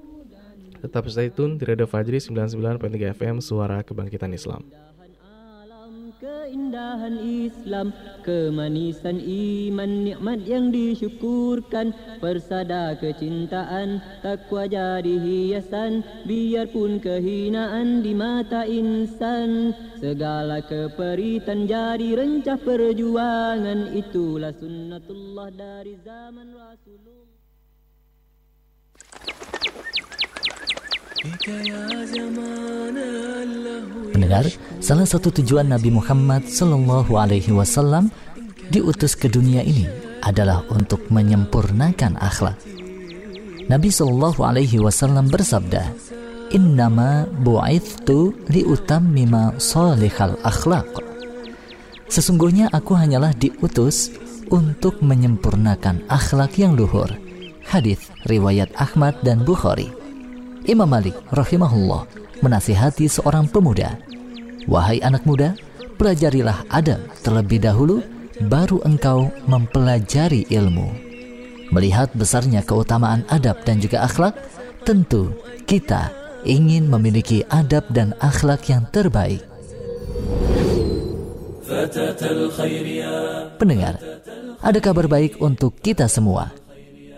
[0.85, 4.92] tetap stay tune di Radio Fajri 99.3 FM Suara Kebangkitan Islam.
[6.23, 7.91] Keindahan Islam,
[8.23, 11.91] kemanisan iman, nikmat yang disyukurkan,
[12.23, 23.91] persada kecintaan, takwa jadi hiasan, biarpun kehinaan di mata insan, segala keperitan jadi rencah perjuangan,
[23.91, 27.23] itulah sunnatullah dari zaman Rasulullah.
[34.11, 34.43] Mendengar,
[34.83, 38.11] salah satu tujuan Nabi Muhammad Sallallahu Alaihi Wasallam
[38.67, 39.87] diutus ke dunia ini
[40.19, 42.59] adalah untuk menyempurnakan akhlak.
[43.71, 45.95] Nabi Sallallahu Alaihi Wasallam bersabda,
[46.51, 50.91] Innama bu'ithtu liutammima salihal akhlak.
[52.11, 54.11] Sesungguhnya aku hanyalah diutus
[54.51, 57.07] untuk menyempurnakan akhlak yang luhur.
[57.63, 60.02] Hadis riwayat Ahmad dan Bukhari.
[60.63, 62.07] Imam Malik rahimahullah
[62.39, 63.99] menasihati seorang pemuda,
[64.63, 65.59] "Wahai anak muda,
[65.99, 67.99] pelajarilah adab terlebih dahulu,
[68.47, 70.87] baru engkau mempelajari ilmu."
[71.67, 74.39] Melihat besarnya keutamaan adab dan juga akhlak,
[74.87, 75.35] tentu
[75.67, 76.15] kita
[76.47, 79.43] ingin memiliki adab dan akhlak yang terbaik.
[83.59, 83.99] Pendengar,
[84.63, 86.55] ada kabar baik untuk kita semua.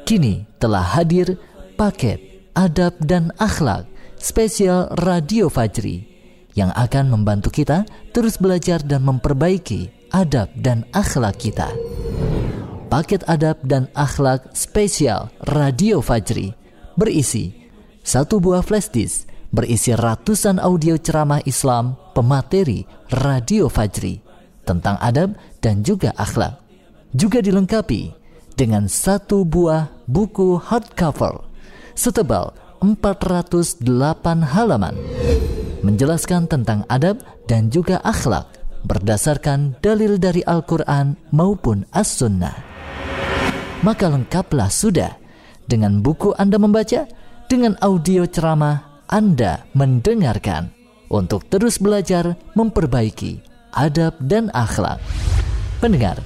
[0.02, 1.38] Kini telah hadir
[1.78, 3.84] paket adab dan akhlak
[4.16, 6.08] spesial Radio Fajri
[6.56, 7.84] yang akan membantu kita
[8.16, 11.68] terus belajar dan memperbaiki adab dan akhlak kita.
[12.88, 16.56] Paket adab dan akhlak spesial Radio Fajri
[16.96, 17.52] berisi
[18.08, 24.24] satu buah flash disk berisi ratusan audio ceramah Islam pemateri Radio Fajri
[24.64, 26.56] tentang adab dan juga akhlak.
[27.12, 28.16] Juga dilengkapi
[28.56, 31.45] dengan satu buah buku hardcover
[31.96, 32.54] setebal
[32.84, 33.82] 408
[34.44, 34.96] halaman
[35.82, 38.46] menjelaskan tentang adab dan juga akhlak
[38.86, 42.54] berdasarkan dalil dari Al-Quran maupun As-Sunnah.
[43.82, 45.18] Maka lengkaplah sudah
[45.66, 47.10] dengan buku Anda membaca,
[47.50, 50.70] dengan audio ceramah Anda mendengarkan
[51.10, 53.42] untuk terus belajar memperbaiki
[53.74, 54.98] adab dan akhlak.
[55.82, 56.18] Pendengar,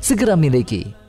[0.00, 1.05] segera miliki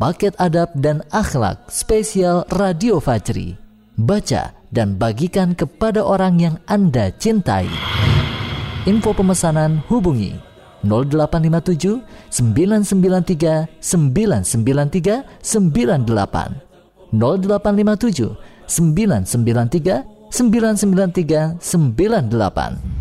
[0.00, 7.66] paket adab dan akhlak spesial Radio Fajri baca, dan bagikan kepada orang yang Anda cintai.
[8.86, 10.36] Info pemesanan hubungi
[10.84, 16.60] 0857 993 993 98
[17.10, 18.36] 0857
[18.68, 22.96] 993 993 98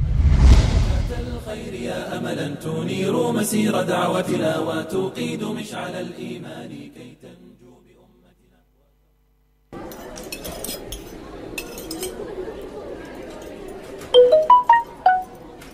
[2.15, 6.71] أملا تنير مسير دعوتنا وتوقيد مشعل الإيمان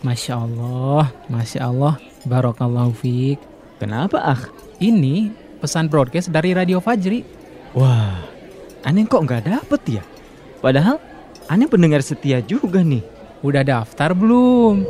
[0.06, 3.42] Masya Allah, Masya Allah, Barokallahu Fik.
[3.82, 4.40] Kenapa ah?
[4.78, 7.26] Ini pesan broadcast dari Radio Fajri.
[7.74, 8.22] Wah,
[8.86, 10.02] aneh kok nggak dapet ya?
[10.62, 11.02] Padahal
[11.50, 13.02] aneh pendengar setia juga nih.
[13.42, 14.86] Udah daftar belum?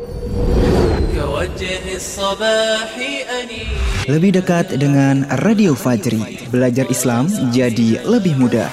[4.04, 8.68] Lebih dekat dengan Radio Fajri, belajar Islam jadi lebih mudah.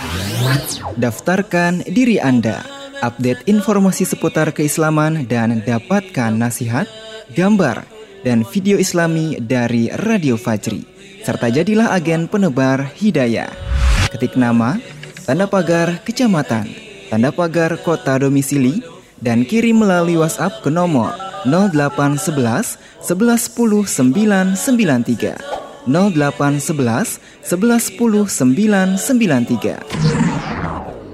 [0.99, 2.72] Daftarkan diri Anda
[3.03, 6.87] update informasi seputar keislaman dan dapatkan nasihat,
[7.35, 7.83] gambar,
[8.23, 10.87] dan video islami dari Radio Fajri.
[11.27, 13.51] Serta jadilah agen penebar hidayah.
[14.15, 14.79] Ketik nama,
[15.27, 16.71] tanda pagar kecamatan,
[17.11, 18.79] tanda pagar kota domisili,
[19.23, 21.13] dan kirim melalui WhatsApp ke nomor
[21.47, 29.79] 0811 1110 993 0811 1110 993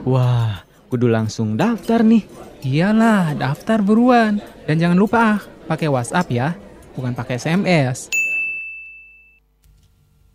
[0.09, 2.25] Wah, kudu langsung daftar nih.
[2.65, 4.41] Iyalah, daftar buruan.
[4.65, 6.57] Dan jangan lupa ah, pakai WhatsApp ya,
[6.97, 8.09] bukan pakai SMS.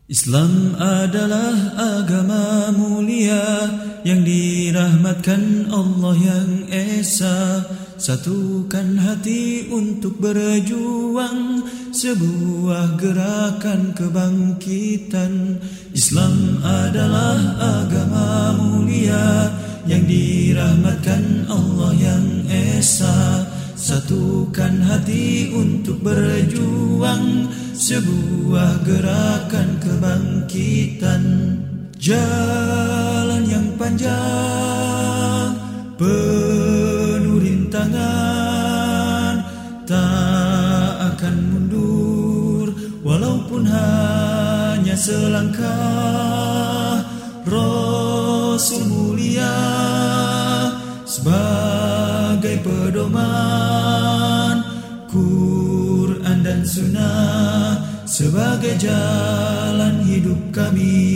[0.07, 1.57] Islam adalah
[1.99, 3.67] agama mulia
[4.05, 15.63] yang dirahmatkan Allah yang Esa Satukan hati untuk berjuang sebuah gerakan kebangkitan
[15.95, 17.39] Islam adalah
[17.81, 19.49] agama mulia
[19.85, 23.49] yang dirahmatkan Allah yang Esa.
[23.75, 31.23] Satukan hati untuk berjuang Sebuah gerakan kebangkitan.
[32.05, 35.57] Jalan yang panjang
[35.97, 39.41] Penuh rintangan
[39.89, 42.69] Tak akan mundur
[43.01, 47.01] Walaupun hanya selangkah
[47.49, 49.14] Rasul
[49.45, 50.73] mulia
[51.05, 54.57] sebagai pedoman
[55.13, 57.79] Quran dan Sunnah
[58.09, 61.13] sebagai jalan hidup kami.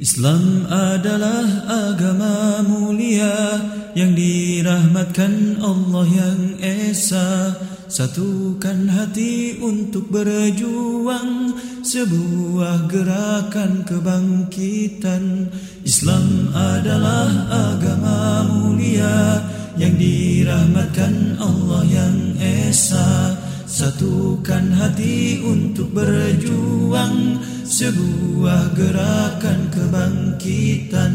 [0.00, 3.60] Islam adalah agama mulia
[3.92, 7.52] yang dirahmatkan Allah yang Esa
[7.90, 15.50] Satukan hati untuk berjuang sebuah gerakan kebangkitan.
[15.82, 19.42] Islam adalah agama mulia
[19.74, 23.34] yang dirahmatkan Allah yang Esa.
[23.66, 31.14] Satukan hati untuk berjuang sebuah gerakan kebangkitan.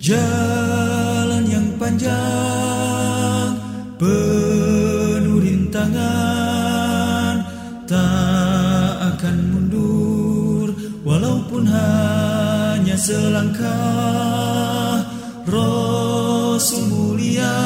[0.00, 3.52] Jalan yang panjang
[4.00, 4.89] penuh
[5.80, 7.36] rintangan
[7.88, 10.68] tak akan mundur
[11.00, 15.00] walaupun hanya selangkah
[15.48, 17.56] Rasul mulia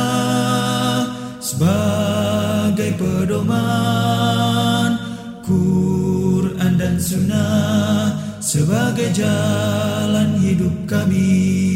[1.43, 4.95] sebagai pedoman
[5.43, 11.74] Quran dan Sunnah sebagai jalan hidup kami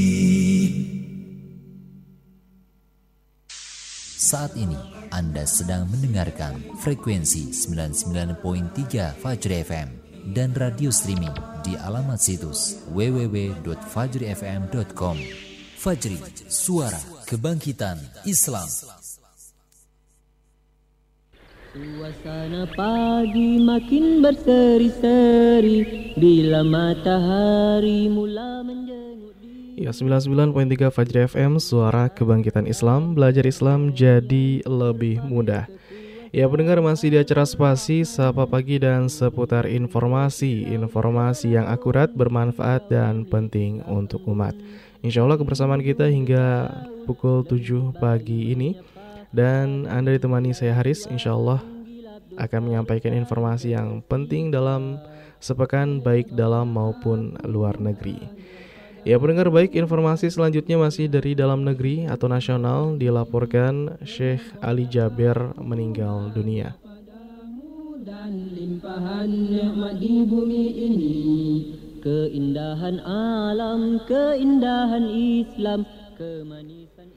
[4.19, 4.75] Saat ini
[5.15, 9.89] Anda sedang mendengarkan frekuensi 99.3 Fajri FM
[10.35, 11.31] dan radio streaming
[11.63, 15.17] di alamat situs www.fajrifm.com.
[15.79, 16.19] Fajri,
[16.51, 16.99] suara
[17.31, 17.95] kebangkitan
[18.27, 18.67] Islam.
[21.71, 28.67] Suasana pagi makin berseri-seri bila matahari mula
[29.79, 35.71] Ya 99.3 Fajri FM Suara Kebangkitan Islam Belajar Islam jadi lebih mudah.
[36.35, 40.67] Ya pendengar masih di acara spasi Sapa Pagi dan seputar informasi.
[40.67, 44.59] Informasi yang akurat, bermanfaat dan penting untuk umat.
[45.07, 46.75] Insya Allah kebersamaan kita hingga
[47.07, 48.75] pukul 7 pagi ini.
[49.31, 51.07] Dan Anda ditemani saya Haris.
[51.07, 51.63] Insya Allah
[52.35, 54.99] akan menyampaikan informasi yang penting dalam
[55.39, 58.19] sepekan baik dalam maupun luar negeri
[59.09, 65.57] Ya pendengar baik informasi selanjutnya masih dari dalam negeri atau nasional dilaporkan Syekh Ali Jaber
[65.57, 66.77] meninggal dunia.
[68.09, 71.17] dan limpahan nikmat di bumi ini
[72.01, 75.85] keindahan alam keindahan Islam
[76.17, 77.09] kemanisan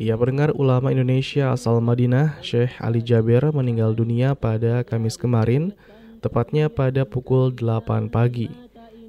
[0.00, 5.76] Ia pendengar ulama Indonesia asal Madinah Syekh Ali Jaber meninggal dunia pada Kamis kemarin
[6.24, 8.63] tepatnya pada pukul 8 pagi.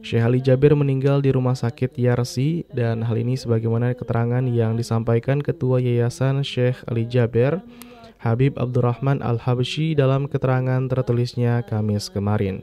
[0.06, 5.42] Syekh Ali Jabir meninggal di rumah sakit Yarsi dan hal ini sebagaimana keterangan yang disampaikan
[5.42, 7.58] Ketua Yayasan Syekh Ali Jabir
[8.22, 12.62] Habib Abdurrahman Al-Habsyi dalam keterangan tertulisnya Kamis kemarin.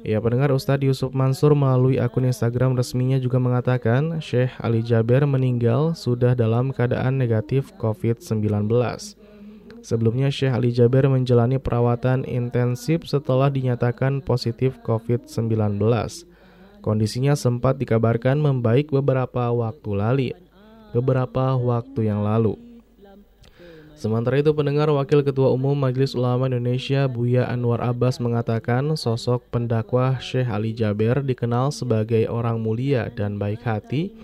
[0.00, 5.92] Ya pendengar Ustadz Yusuf Mansur melalui akun Instagram resminya juga mengatakan Syekh Ali Jabir meninggal
[5.92, 8.64] sudah dalam keadaan negatif COVID-19.
[9.82, 15.78] Sebelumnya Syekh Ali Jaber menjalani perawatan intensif setelah dinyatakan positif COVID-19.
[16.82, 20.30] Kondisinya sempat dikabarkan membaik beberapa waktu lalu.
[20.94, 22.56] Beberapa waktu yang lalu.
[23.98, 30.22] Sementara itu pendengar Wakil Ketua Umum Majelis Ulama Indonesia Buya Anwar Abbas mengatakan sosok pendakwah
[30.22, 34.14] Syekh Ali Jaber dikenal sebagai orang mulia dan baik hati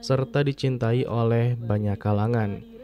[0.00, 2.77] serta dicintai oleh banyak kalangan.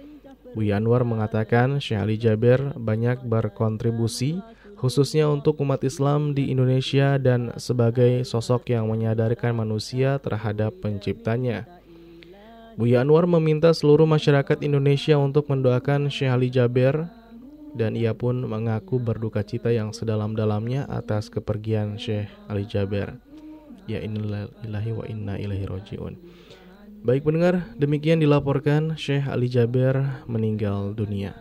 [0.55, 4.39] Buya Anwar mengatakan Syekh Ali Jaber banyak berkontribusi
[4.79, 11.67] khususnya untuk umat Islam di Indonesia dan sebagai sosok yang menyadarkan manusia terhadap penciptanya.
[12.79, 17.11] Buya Anwar meminta seluruh masyarakat Indonesia untuk mendoakan Syekh Ali Jaber
[17.75, 23.19] dan ia pun mengaku berduka cita yang sedalam-dalamnya atas kepergian Syekh Ali Jaber.
[23.91, 26.15] Ya innalillahi wa inna ilaihi rojiun.
[27.05, 31.37] Baik pendengar, demikian dilaporkan Syekh Ali Jaber meninggal dunia.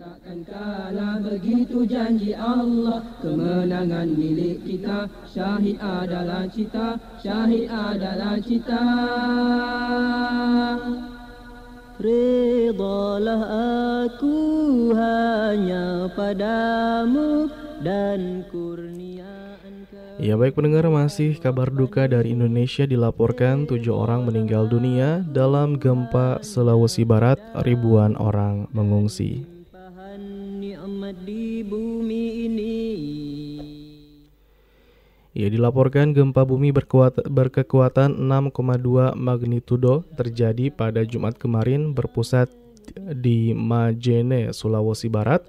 [0.00, 8.84] Takkan kalah begitu janji Allah Kemenangan milik kita Syahid adalah cita Syahid adalah cita
[12.00, 13.44] Redalah
[14.08, 14.38] aku
[14.96, 17.52] hanya padamu
[17.84, 19.29] Dan kurniaan
[20.20, 26.44] Ya baik pendengar masih kabar duka dari Indonesia dilaporkan tujuh orang meninggal dunia dalam gempa
[26.44, 29.48] Sulawesi Barat ribuan orang mengungsi.
[35.32, 42.52] Ia dilaporkan gempa bumi berkuat, berkekuatan 6,2 magnitudo terjadi pada Jumat kemarin berpusat
[43.16, 45.48] di Majene, Sulawesi Barat.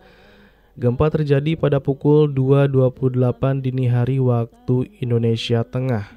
[0.79, 6.07] Gempa terjadi pada pukul 2.28 dini hari waktu Indonesia Tengah.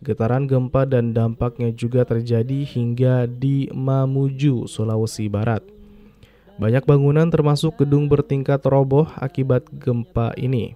[0.00, 5.60] Getaran gempa dan dampaknya juga terjadi hingga di Mamuju, Sulawesi Barat.
[6.56, 10.72] Banyak bangunan termasuk gedung bertingkat roboh akibat gempa ini.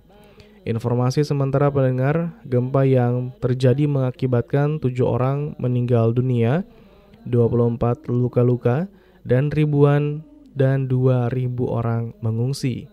[0.69, 6.69] Informasi sementara pendengar, gempa yang terjadi mengakibatkan tujuh orang meninggal dunia,
[7.25, 7.81] 24
[8.13, 8.93] luka-luka,
[9.25, 10.21] dan ribuan
[10.53, 11.33] dan 2.000
[11.65, 12.93] orang mengungsi.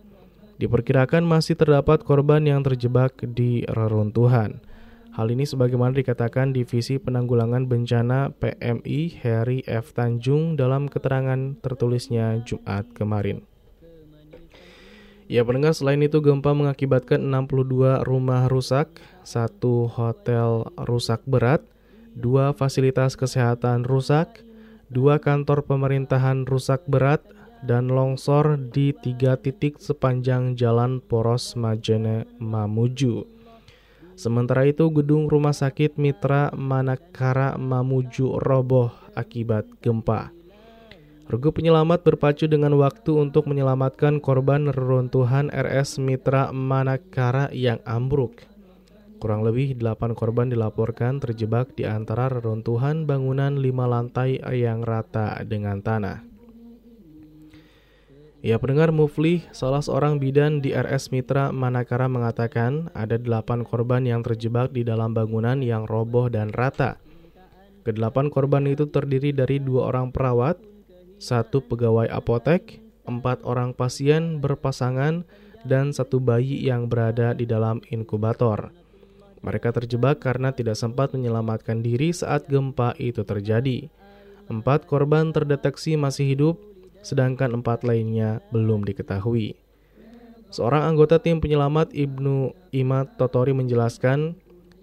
[0.61, 4.61] Diperkirakan masih terdapat korban yang terjebak di reruntuhan.
[5.13, 9.93] Hal ini sebagaimana dikatakan Divisi Penanggulangan Bencana PMI Heri F.
[9.93, 13.45] Tanjung dalam keterangan tertulisnya Jumat kemarin.
[15.29, 21.61] Ya pendengar selain itu gempa mengakibatkan 62 rumah rusak, satu hotel rusak berat,
[22.13, 24.43] dua fasilitas kesehatan rusak,
[24.91, 27.21] dua kantor pemerintahan rusak berat,
[27.63, 33.23] dan longsor di tiga titik sepanjang jalan Poros Majene Mamuju.
[34.13, 40.29] Sementara itu, gedung rumah sakit Mitra Manakara Mamuju roboh akibat gempa.
[41.23, 48.43] Regu penyelamat berpacu dengan waktu untuk menyelamatkan korban reruntuhan RS Mitra Manakara yang ambruk.
[49.23, 55.79] Kurang lebih 8 korban dilaporkan terjebak di antara reruntuhan bangunan lima lantai yang rata dengan
[55.79, 56.32] tanah.
[58.43, 64.19] Ya pendengar Mufli, salah seorang bidan di RS Mitra Manakara mengatakan ada delapan korban yang
[64.19, 66.99] terjebak di dalam bangunan yang roboh dan rata.
[67.87, 70.59] Kedelapan korban itu terdiri dari dua orang perawat,
[71.23, 75.23] satu pegawai apotek, empat orang pasien berpasangan,
[75.63, 78.75] dan satu bayi yang berada di dalam inkubator.
[79.39, 83.87] Mereka terjebak karena tidak sempat menyelamatkan diri saat gempa itu terjadi.
[84.51, 86.72] Empat korban terdeteksi masih hidup,
[87.03, 89.59] sedangkan empat lainnya belum diketahui.
[90.53, 94.37] Seorang anggota tim penyelamat Ibnu Imad Totori menjelaskan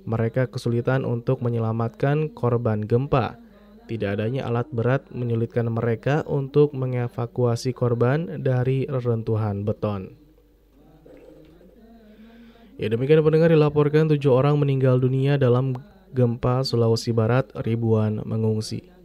[0.05, 3.41] mereka kesulitan untuk menyelamatkan korban gempa.
[3.87, 10.15] Tidak adanya alat berat menyulitkan mereka untuk mengevakuasi korban dari reruntuhan beton.
[12.79, 15.79] Ya demikian pendengar dilaporkan tujuh orang meninggal dunia dalam
[16.15, 19.00] gempa Sulawesi Barat ribuan mengungsi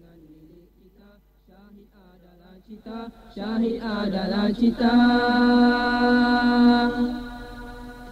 [3.33, 4.93] Syahid adalah cita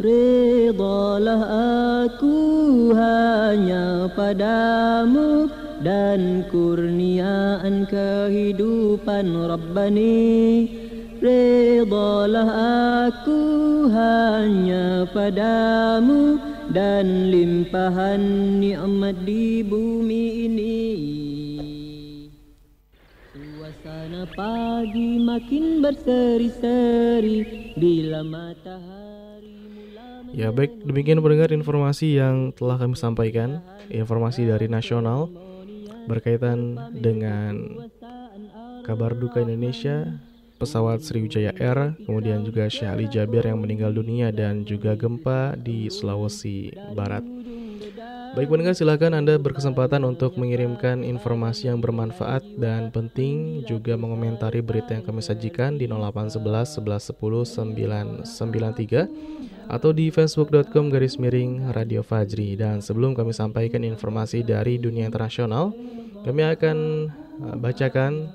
[0.02, 1.46] Redalah
[2.10, 2.42] aku
[2.98, 5.46] hanya padamu
[5.78, 10.66] Dan kurniaan kehidupan Rabbani.
[11.22, 12.50] Redalah
[13.14, 13.42] aku
[13.94, 16.42] hanya padamu
[16.74, 21.23] Dan limpahan nikmat di bumi ini
[24.32, 29.52] pagi makin berseri-seri bila matahari
[30.34, 33.62] Ya baik, demikian pendengar informasi yang telah kami sampaikan.
[33.94, 35.30] Informasi dari nasional
[36.10, 37.86] Berkaitan dengan
[38.82, 40.10] kabar duka Indonesia
[40.58, 45.92] Pesawat Sriwijaya Air Kemudian juga Syekh Ali Jabir yang meninggal dunia Dan juga gempa di
[45.94, 47.33] Sulawesi Barat
[48.34, 53.62] Baik pendengar silakan Anda berkesempatan untuk mengirimkan informasi yang bermanfaat dan penting.
[53.70, 61.22] Juga mengomentari berita yang kami sajikan di 0811 11 10 993 atau di facebook.com garis
[61.22, 62.58] miring Radio Fajri.
[62.58, 65.70] Dan sebelum kami sampaikan informasi dari dunia internasional
[66.26, 66.78] kami akan
[67.38, 68.34] uh, bacakan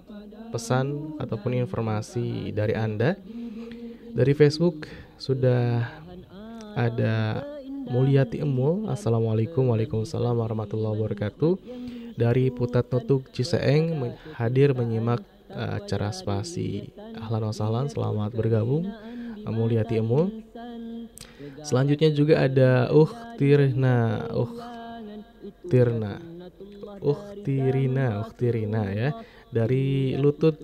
[0.55, 3.19] pesan ataupun informasi dari Anda.
[4.15, 4.87] Dari Facebook
[5.19, 5.91] sudah
[6.79, 7.43] ada
[7.89, 11.53] Mulyati Emul Assalamualaikum Waalaikumsalam warahmatullahi wabarakatuh.
[12.21, 17.55] Dari Putat Nutuk Ciseeng Hadir menyimak uh, acara spasi Ahlan wa
[17.89, 18.85] selamat bergabung
[19.49, 20.45] Mulyati Emul.
[21.65, 23.09] Selanjutnya juga ada Uh
[23.41, 24.53] Tirna Uh
[25.73, 26.21] Tirna
[27.01, 29.11] Uh Tirina Uh Tirina ya
[29.49, 30.61] dari lutut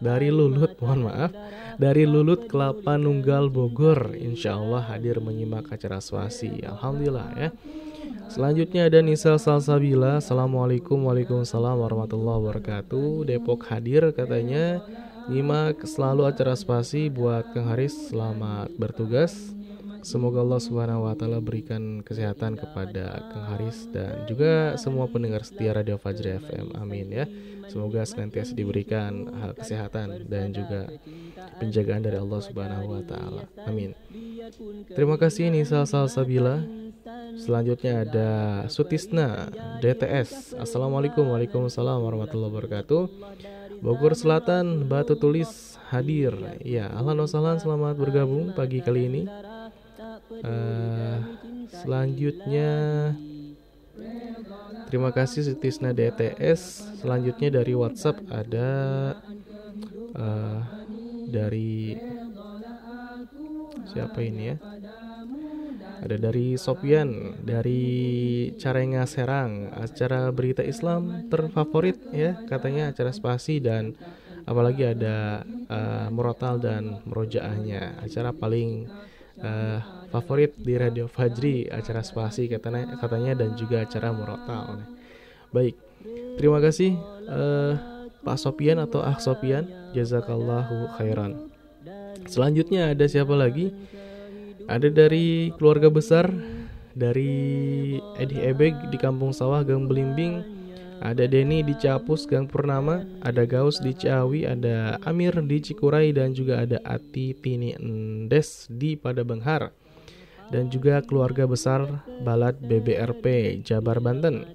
[0.00, 1.32] dari Lulut mohon maaf.
[1.76, 4.16] Dari Lulut Kelapa Nunggal Bogor.
[4.16, 7.48] Insya Allah hadir menyimak acara swasi Alhamdulillah ya.
[8.26, 10.18] Selanjutnya ada Nisa Salsabila.
[10.18, 13.28] Assalamualaikum Waalaikumsalam warahmatullahi wabarakatuh.
[13.28, 14.82] Depok hadir katanya.
[15.26, 18.14] Nyimak selalu acara spasi buat Kang Haris.
[18.14, 19.56] Selamat bertugas.
[20.06, 25.74] Semoga Allah Subhanahu wa taala berikan kesehatan kepada Kang Haris dan juga semua pendengar setia
[25.74, 26.78] Radio Fajri FM.
[26.78, 27.26] Amin ya.
[27.66, 30.90] Semoga senantiasa diberikan hal kesehatan dan juga
[31.58, 33.42] penjagaan dari Allah Subhanahu wa taala.
[33.66, 33.92] Amin.
[34.94, 36.62] Terima kasih Nisa Salsabila.
[37.36, 38.30] Selanjutnya ada
[38.70, 39.50] Sutisna
[39.82, 40.56] DTS.
[40.56, 43.02] Assalamualaikum Waalaikumsalam warahmatullahi wabarakatuh.
[43.84, 46.34] Bogor Selatan Batu Tulis hadir.
[46.64, 49.22] Ya, wasahlan selamat bergabung pagi kali ini.
[50.42, 51.18] Uh,
[51.70, 52.70] selanjutnya
[54.86, 56.94] terima kasih Sutisna DTS.
[57.02, 58.70] Selanjutnya dari WhatsApp ada
[60.16, 60.60] uh,
[61.26, 61.98] dari
[63.90, 64.56] siapa ini ya?
[65.96, 67.82] Ada dari Sopian dari
[68.60, 73.96] Carenga Serang, acara berita Islam terfavorit ya, katanya acara spasi dan
[74.44, 78.86] apalagi ada uh, Murotal dan Merojaahnya, acara paling
[79.40, 79.80] uh,
[80.16, 84.80] favorit di Radio Fajri acara spasi katanya katanya dan juga acara murotal.
[85.52, 85.76] Baik,
[86.40, 86.96] terima kasih
[87.28, 87.76] uh,
[88.24, 91.52] Pak Sopian atau Ah Sopian, jazakallahu khairan.
[92.24, 93.76] Selanjutnya ada siapa lagi?
[94.64, 96.32] Ada dari keluarga besar
[96.96, 100.56] dari Edi Ebeg di Kampung Sawah Gang Belimbing
[101.04, 106.32] ada Denny di Capus Gang Purnama, ada Gaus di Ciawi, ada Amir di Cikuray dan
[106.32, 109.85] juga ada Ati Tini Endes di Padabenghar
[110.50, 114.46] dan juga keluarga besar Balat BBRP Jabar Banten.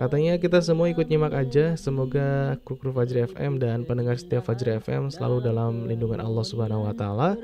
[0.00, 1.76] Katanya kita semua ikut nyimak aja.
[1.76, 6.88] Semoga kru kru Fajri FM dan pendengar setiap Fajri FM selalu dalam lindungan Allah Subhanahu
[6.88, 7.36] wa taala.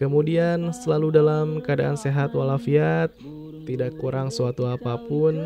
[0.00, 3.12] Kemudian selalu dalam keadaan sehat walafiat,
[3.68, 5.36] tidak kurang suatu apa pun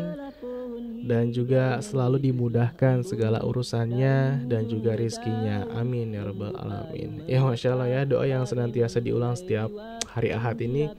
[1.01, 5.65] dan juga selalu dimudahkan segala urusannya dan juga rizkinya.
[5.73, 7.25] Amin ya rabbal alamin.
[7.25, 9.69] Ya masya Allah ya doa yang senantiasa diulang setiap
[10.13, 10.93] hari ahad ini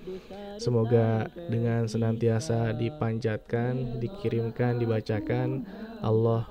[0.59, 5.67] semoga dengan senantiasa dipanjatkan dikirimkan dibacakan
[6.03, 6.51] Allah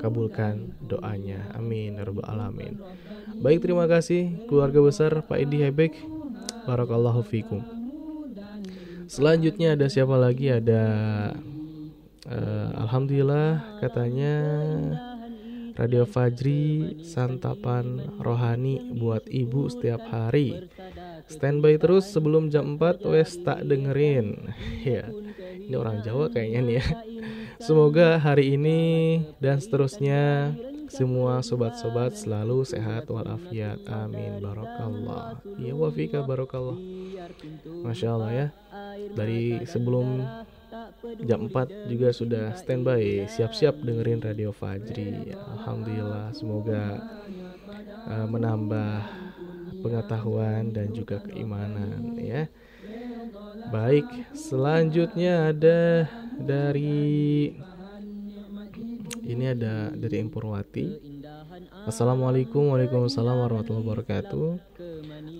[0.00, 1.52] kabulkan doanya.
[1.52, 2.80] Amin ya rabbal alamin.
[3.36, 5.92] Baik terima kasih keluarga besar Pak Edi Hebek.
[6.64, 7.62] Barakallahu fikum.
[9.06, 10.50] Selanjutnya ada siapa lagi?
[10.50, 10.82] Ada
[12.30, 14.34] uh, alhamdulillah katanya
[15.76, 20.72] Radio Fajri santapan rohani buat ibu setiap hari.
[21.28, 24.56] Standby terus sebelum jam 4 wes tak dengerin.
[24.88, 25.04] ya.
[25.66, 26.86] Ini orang Jawa kayaknya nih ya.
[27.60, 28.80] Semoga hari ini
[29.36, 30.56] dan seterusnya
[30.88, 33.76] semua sobat-sobat selalu sehat walafiat.
[33.84, 34.40] Amin.
[34.40, 35.44] Barokallah.
[35.60, 36.80] Ya wafika barokallah.
[37.84, 38.46] Masya Allah ya.
[39.12, 40.24] Dari sebelum
[41.24, 43.26] jam 4 juga sudah standby.
[43.28, 45.32] Siap-siap dengerin Radio Fajri.
[45.34, 47.02] Alhamdulillah semoga
[48.06, 49.04] uh, menambah
[49.80, 52.48] pengetahuan dan juga keimanan ya.
[53.70, 56.06] Baik selanjutnya ada
[56.38, 57.50] dari
[59.26, 61.15] ini ada dari Impurwati
[61.88, 64.48] Assalamualaikum warahmatullahi wabarakatuh.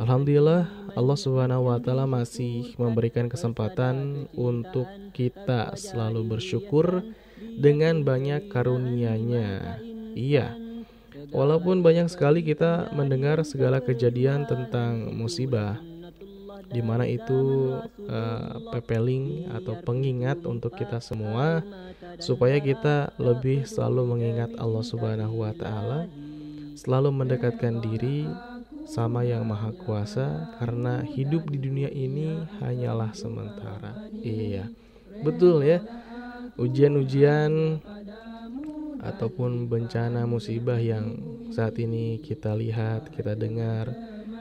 [0.00, 7.04] Alhamdulillah Allah subhanahu wa ta'ala masih memberikan kesempatan untuk kita selalu bersyukur
[7.60, 9.82] dengan banyak karunia-Nya.
[10.16, 10.66] Iya
[11.32, 15.80] Walaupun banyak sekali kita mendengar segala kejadian tentang musibah
[16.66, 17.72] di mana itu
[18.06, 21.62] uh, pepeling atau pengingat untuk kita semua
[22.18, 26.10] supaya kita lebih selalu mengingat Allah Subhanahu wa taala
[26.76, 28.28] selalu mendekatkan diri
[28.86, 34.06] sama yang maha kuasa karena hidup di dunia ini hanyalah sementara.
[34.22, 34.70] Iya.
[35.26, 35.82] Betul ya.
[36.56, 37.82] Ujian-ujian
[39.02, 41.18] ataupun bencana musibah yang
[41.50, 43.90] saat ini kita lihat, kita dengar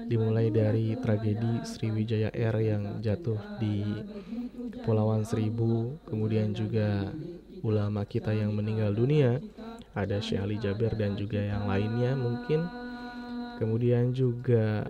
[0.06, 3.84] dimulai dari tragedi Sriwijaya Air yang jatuh di
[4.72, 7.10] Kepulauan Seribu, kemudian juga
[7.66, 9.41] ulama kita yang meninggal dunia,
[9.97, 12.68] ada Syekh Ali Jaber dan juga yang lainnya mungkin.
[13.56, 14.84] Kemudian juga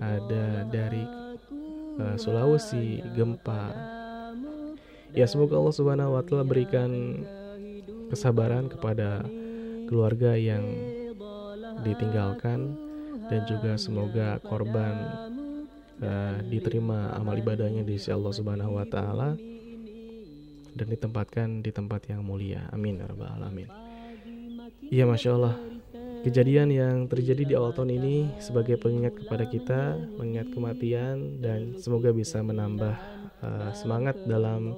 [0.00, 1.04] ada dari
[2.00, 3.76] uh, Sulawesi gempa.
[5.12, 7.20] Ya semoga Allah Subhanahu wa taala berikan
[8.08, 9.20] kesabaran kepada
[9.86, 10.64] keluarga yang
[11.84, 12.89] ditinggalkan
[13.30, 14.94] dan juga semoga korban
[16.02, 19.38] uh, diterima amal ibadahnya di sisi Allah Subhanahu wa taala
[20.74, 22.66] dan ditempatkan di tempat yang mulia.
[22.74, 23.70] Amin ya alamin.
[24.90, 25.54] Iya, masya Allah.
[26.20, 29.80] Kejadian yang terjadi di awal tahun ini sebagai pengingat kepada kita,
[30.20, 32.92] mengingat kematian dan semoga bisa menambah
[33.40, 34.74] uh, semangat dalam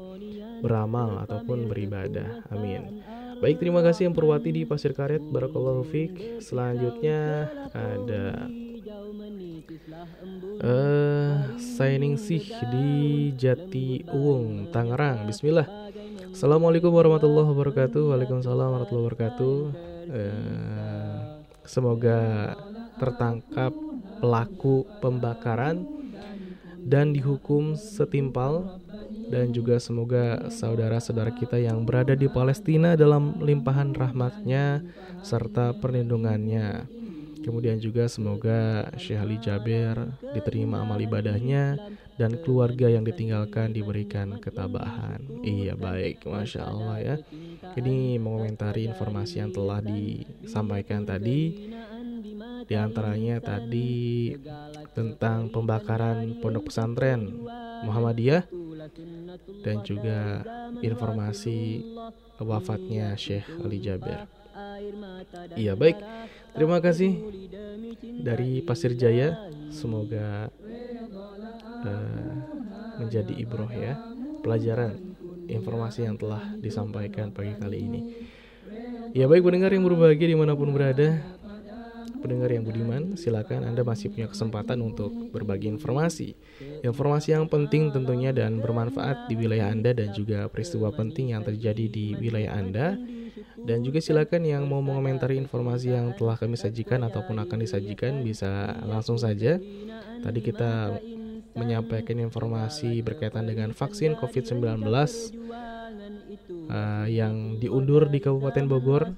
[0.62, 2.46] beramal ataupun beribadah.
[2.52, 3.02] Amin.
[3.42, 5.18] Baik, terima kasih yang Purwati di Pasir Karet.
[5.18, 6.38] Barakallahu fiik.
[6.38, 8.46] Selanjutnya ada
[10.62, 12.38] uh, signing sih
[12.70, 12.90] di
[13.34, 15.26] Jati Uung, Tangerang.
[15.26, 15.66] Bismillah.
[16.30, 18.14] Assalamualaikum warahmatullahi wabarakatuh.
[18.14, 19.56] Waalaikumsalam warahmatullahi wabarakatuh.
[20.06, 21.18] Uh,
[21.66, 22.54] semoga
[23.02, 23.74] tertangkap
[24.22, 25.82] pelaku pembakaran
[26.78, 28.81] dan dihukum setimpal
[29.32, 34.84] dan juga semoga saudara-saudara kita yang berada di Palestina dalam limpahan rahmatnya
[35.24, 36.84] serta perlindungannya.
[37.40, 41.74] Kemudian juga semoga Syekh Ali Jaber diterima amal ibadahnya
[42.20, 45.24] dan keluarga yang ditinggalkan diberikan ketabahan.
[45.42, 47.16] Iya baik, masya Allah ya.
[47.74, 51.72] Ini mengomentari informasi yang telah disampaikan tadi.
[52.62, 54.30] Di antaranya tadi
[54.94, 57.42] tentang pembakaran pondok pesantren
[57.82, 58.46] Muhammadiyah
[59.62, 60.42] dan juga
[60.82, 61.86] informasi
[62.42, 64.26] wafatnya Syekh Ali Jaber.
[65.56, 65.96] Iya baik,
[66.52, 67.12] terima kasih
[68.02, 69.40] dari Pasir Jaya.
[69.72, 70.52] Semoga
[71.82, 72.32] uh,
[73.00, 73.98] menjadi ibroh ya,
[74.44, 75.00] pelajaran
[75.48, 78.00] informasi yang telah disampaikan pagi kali ini.
[79.12, 81.20] Ya baik pendengar yang berbahagia di mana pun berada,
[82.22, 86.38] pendengar yang budiman, silakan Anda masih punya kesempatan untuk berbagi informasi.
[86.86, 91.90] Informasi yang penting tentunya dan bermanfaat di wilayah Anda dan juga peristiwa penting yang terjadi
[91.90, 92.94] di wilayah Anda.
[93.62, 98.78] Dan juga silakan yang mau mengomentari informasi yang telah kami sajikan ataupun akan disajikan bisa
[98.86, 99.58] langsung saja.
[100.22, 100.94] Tadi kita
[101.52, 104.62] menyampaikan informasi berkaitan dengan vaksin COVID-19
[106.72, 109.12] uh, yang diundur di Kabupaten Bogor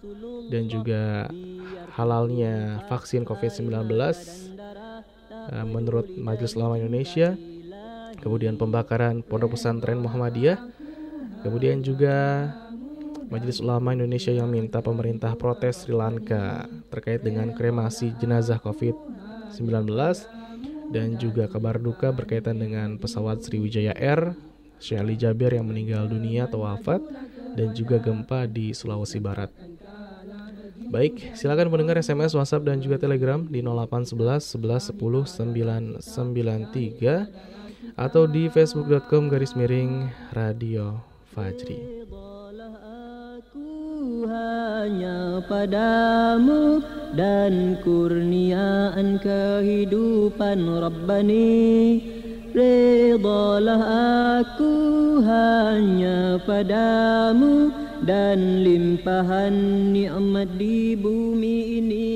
[0.50, 1.30] dan juga
[1.94, 7.38] halalnya vaksin COVID-19 eh, menurut Majelis Ulama Indonesia,
[8.18, 10.58] kemudian pembakaran pondok pesantren Muhammadiyah,
[11.46, 12.50] kemudian juga
[13.30, 19.88] Majelis Ulama Indonesia yang minta pemerintah protes Sri Lanka terkait dengan kremasi jenazah COVID-19
[20.92, 24.36] dan juga kabar duka berkaitan dengan pesawat Sriwijaya Air
[24.78, 27.00] Syekh Ali Jabir yang meninggal dunia atau wafat
[27.56, 29.48] dan juga gempa di Sulawesi Barat.
[30.94, 38.46] Baik, silakan mendengar SMS, WhatsApp dan juga Telegram di 0811 11 10 993 atau di
[38.46, 41.02] facebook.com garis miring Radio
[41.34, 42.06] Fajri.
[44.24, 46.80] hanya padamu
[47.12, 52.00] dan kurniaan kehidupan Rabbani
[52.54, 53.82] Redalah
[54.38, 54.74] aku
[55.26, 59.54] hanya padamu dan limpahan
[59.94, 62.10] nikmat di bumi ini.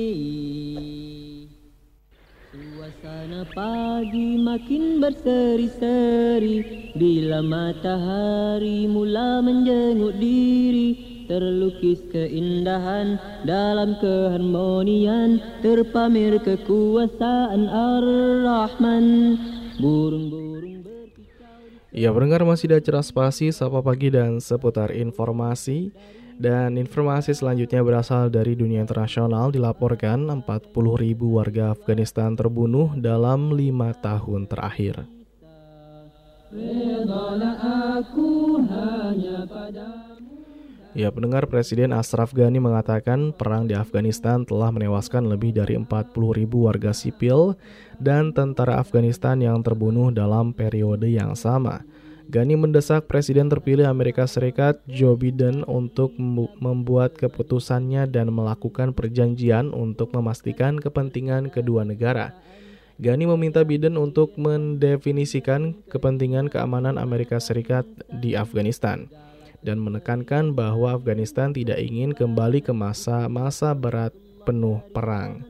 [2.51, 11.23] Suasana pagi makin berseri-seri Bila matahari mula menjenguk diri.
[11.29, 19.37] Terlukis keindahan dalam keharmonian Terpamer kekuasaan Ar-Rahman.
[19.77, 20.88] Burung-burung
[21.99, 25.91] Ya, pendengar masih ada acara spasi, sapa pagi dan seputar informasi.
[26.39, 33.91] Dan informasi selanjutnya berasal dari dunia internasional dilaporkan 40 ribu warga Afghanistan terbunuh dalam lima
[33.99, 35.03] tahun terakhir.
[40.97, 46.65] Ya, pendengar Presiden Ashraf Ghani mengatakan perang di Afghanistan telah menewaskan lebih dari 40 ribu
[46.65, 47.53] warga sipil
[48.01, 51.85] dan tentara Afghanistan yang terbunuh dalam periode yang sama.
[52.29, 56.13] Ghani mendesak Presiden terpilih Amerika Serikat Joe Biden untuk
[56.61, 62.37] membuat keputusannya dan melakukan perjanjian untuk memastikan kepentingan kedua negara.
[63.01, 67.89] Ghani meminta Biden untuk mendefinisikan kepentingan keamanan Amerika Serikat
[68.21, 69.09] di Afghanistan
[69.65, 74.13] dan menekankan bahwa Afghanistan tidak ingin kembali ke masa-masa berat
[74.45, 75.41] penuh perang.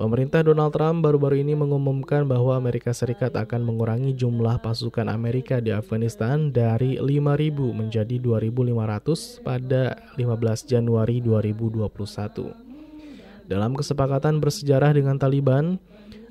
[0.00, 5.72] Pemerintah Donald Trump baru-baru ini mengumumkan bahwa Amerika Serikat akan mengurangi jumlah pasukan Amerika di
[5.72, 13.48] Afghanistan dari 5.000 menjadi 2.500 pada 15 Januari 2021.
[13.48, 15.76] Dalam kesepakatan bersejarah dengan Taliban,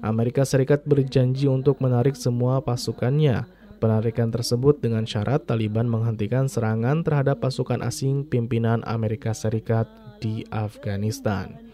[0.02, 3.46] Amerika Serikat berjanji untuk menarik semua pasukannya
[3.82, 9.90] Penarikan tersebut dengan syarat Taliban menghentikan serangan terhadap pasukan asing pimpinan Amerika Serikat
[10.22, 11.71] di Afghanistan.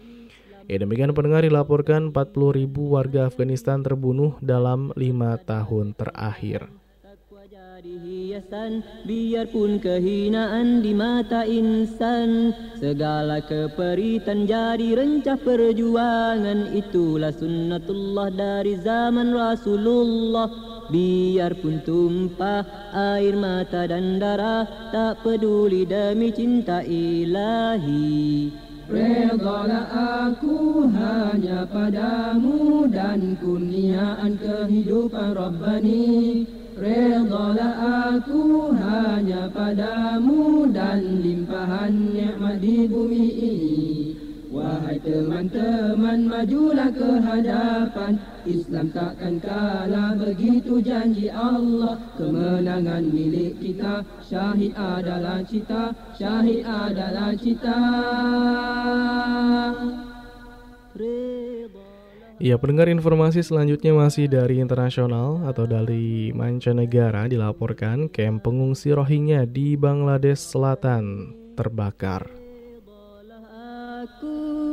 [0.68, 6.68] Ya demikian pendengar dilaporkan 40 ribu warga Afghanistan terbunuh dalam lima tahun terakhir.
[7.78, 16.74] Hiasan biarpun kehinaan di mata insan Segala keperitan jadi rencah perjuangan.
[16.74, 20.50] Itulah sunnatullah dari zaman Rasulullah.
[20.92, 28.50] Biarpun tumpah air mata dan darah Tak peduli demi cinta ilahi
[28.88, 29.84] Redalah
[30.32, 36.48] aku hanya padamu dan kurniaan kehidupan Rabbani.
[36.72, 37.76] Redalah
[38.16, 44.17] aku hanya padamu dan limpahan nikmat di bumi ini
[44.58, 51.94] Wahai teman-teman majulah ke hadapan Islam takkan kalah begitu janji Allah.
[52.18, 57.78] Kemenangan milik kita Syahid adalah cita Syahid adalah cita.
[62.38, 69.74] Ya, pendengar informasi selanjutnya masih dari internasional atau dari mancanegara dilaporkan kamp pengungsi Rohingya di
[69.74, 72.37] Bangladesh Selatan terbakar.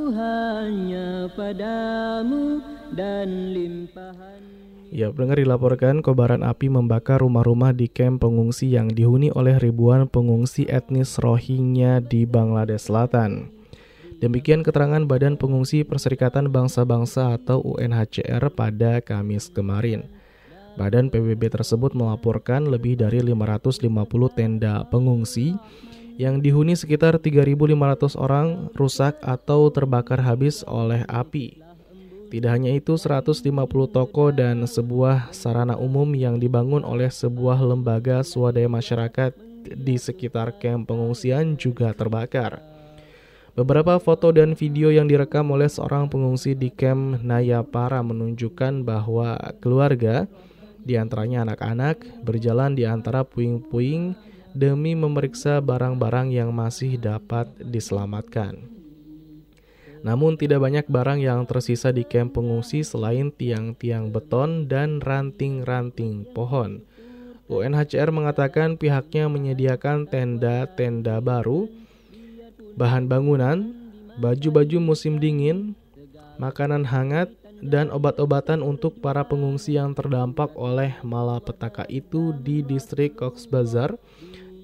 [0.06, 2.62] Hanya padamu
[2.94, 4.56] dan limpahan
[4.94, 10.70] Ya, pendengar dilaporkan kobaran api membakar rumah-rumah di kamp pengungsi yang dihuni oleh ribuan pengungsi
[10.70, 13.50] etnis Rohingya di Bangladesh Selatan.
[14.24, 20.08] Demikian keterangan Badan Pengungsi Perserikatan Bangsa-Bangsa atau UNHCR pada Kamis kemarin.
[20.80, 23.84] Badan PBB tersebut melaporkan lebih dari 550
[24.32, 25.60] tenda pengungsi
[26.16, 31.60] yang dihuni sekitar 3.500 orang rusak atau terbakar habis oleh api.
[32.32, 33.46] Tidak hanya itu, 150
[33.92, 39.32] toko dan sebuah sarana umum yang dibangun oleh sebuah lembaga swadaya masyarakat
[39.66, 42.60] di sekitar kamp pengungsian juga terbakar.
[43.56, 50.28] Beberapa foto dan video yang direkam oleh seorang pengungsi di kamp Nayapara menunjukkan bahwa keluarga,
[50.84, 54.12] di antaranya anak-anak, berjalan di antara puing-puing
[54.56, 58.56] demi memeriksa barang-barang yang masih dapat diselamatkan.
[60.02, 66.88] Namun tidak banyak barang yang tersisa di kamp pengungsi selain tiang-tiang beton dan ranting-ranting pohon.
[67.52, 71.70] UNHCR mengatakan pihaknya menyediakan tenda-tenda baru
[72.76, 73.72] bahan bangunan,
[74.20, 75.74] baju-baju musim dingin,
[76.36, 77.32] makanan hangat,
[77.64, 83.96] dan obat-obatan untuk para pengungsi yang terdampak oleh malapetaka itu di distrik Cox's Bazar,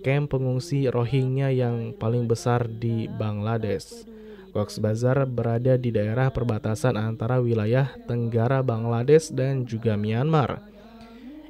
[0.02, 4.10] kamp pengungsi Rohingya yang paling besar di Bangladesh.
[4.52, 10.60] Cox's Bazar berada di daerah perbatasan antara wilayah Tenggara Bangladesh dan juga Myanmar.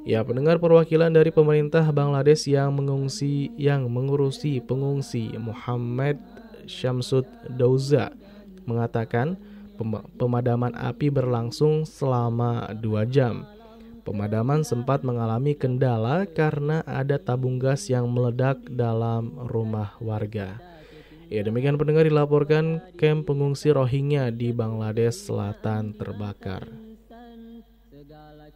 [0.06, 6.18] Ya, pendengar perwakilan dari pemerintah Bangladesh yang mengungsi yang mengurusi pengungsi Muhammad
[6.66, 8.14] Syamsud Dauza
[8.66, 9.38] mengatakan
[10.18, 13.46] pemadaman api berlangsung selama dua jam.
[14.02, 20.58] Pemadaman sempat mengalami kendala karena ada tabung gas yang meledak dalam rumah warga.
[21.32, 26.68] Ya demikian pendengar dilaporkan kamp pengungsi Rohingya di Bangladesh Selatan terbakar.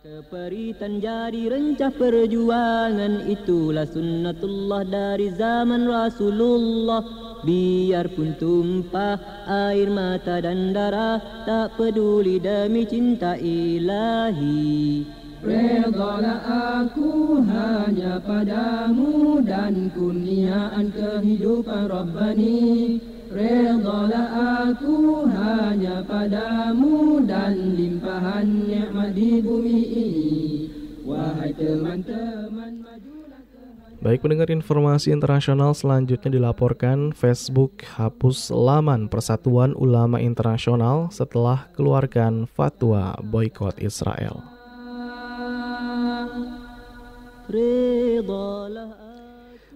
[0.05, 7.01] Keperitan jadi rencah perjuangan itulah sunnatullah dari zaman Rasulullah
[7.41, 9.17] Biarpun tumpah
[9.49, 11.17] air mata dan darah
[11.49, 16.41] tak peduli demi cinta ilahi Redalah
[16.81, 22.97] aku hanya padamu dan kurniaan kehidupan Rabbani.
[23.29, 24.29] Redalah
[24.73, 30.21] aku hanya padamu dan limpahan nikmat di bumi ini.
[31.05, 32.81] Wahai teman-teman
[34.01, 43.13] Baik pendengar informasi internasional selanjutnya dilaporkan Facebook hapus laman Persatuan Ulama Internasional setelah keluarkan fatwa
[43.21, 44.54] boykot Israel.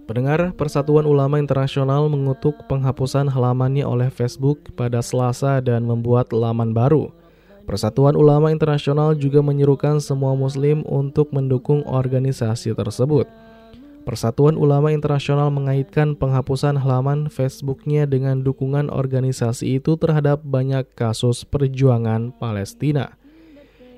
[0.09, 7.13] Pendengar Persatuan Ulama Internasional mengutuk penghapusan halamannya oleh Facebook pada Selasa dan membuat laman baru.
[7.69, 13.29] Persatuan Ulama Internasional juga menyerukan semua muslim untuk mendukung organisasi tersebut.
[14.01, 22.33] Persatuan Ulama Internasional mengaitkan penghapusan halaman Facebooknya dengan dukungan organisasi itu terhadap banyak kasus perjuangan
[22.41, 23.18] Palestina.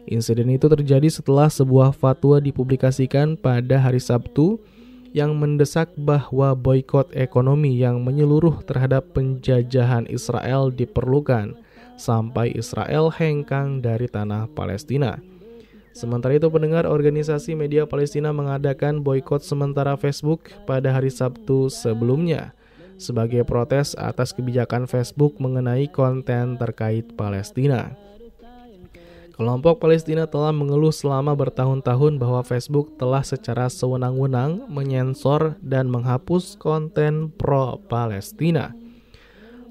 [0.09, 4.57] Insiden itu terjadi setelah sebuah fatwa dipublikasikan pada hari Sabtu
[5.11, 11.53] yang mendesak bahwa boykot ekonomi yang menyeluruh terhadap penjajahan Israel diperlukan
[11.99, 15.19] sampai Israel hengkang dari tanah Palestina.
[15.91, 22.55] Sementara itu pendengar organisasi media Palestina mengadakan boykot sementara Facebook pada hari Sabtu sebelumnya
[22.95, 27.91] sebagai protes atas kebijakan Facebook mengenai konten terkait Palestina.
[29.41, 37.33] Kelompok Palestina telah mengeluh selama bertahun-tahun bahwa Facebook telah secara sewenang-wenang menyensor dan menghapus konten
[37.41, 38.77] pro-Palestina.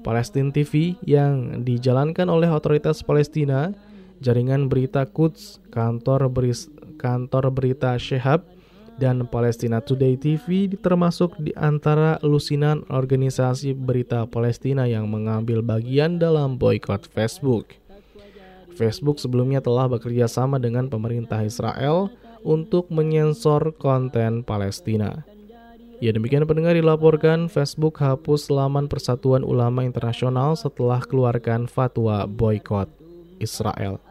[0.03, 3.71] Palestine TV yang dijalankan oleh otoritas Palestina,
[4.19, 6.67] jaringan berita Quds, kantor, beris,
[6.99, 8.43] kantor berita Shehab,
[8.99, 16.59] dan Palestina Today TV termasuk di antara lusinan organisasi berita Palestina yang mengambil bagian dalam
[16.59, 17.80] boykot Facebook.
[18.75, 22.09] Facebook sebelumnya telah bekerja sama dengan pemerintah Israel
[22.41, 25.23] untuk menyensor konten Palestina.
[26.01, 32.89] Ya demikian pendengar dilaporkan Facebook hapus laman Persatuan Ulama Internasional setelah keluarkan fatwa boykot
[33.37, 34.01] Israel.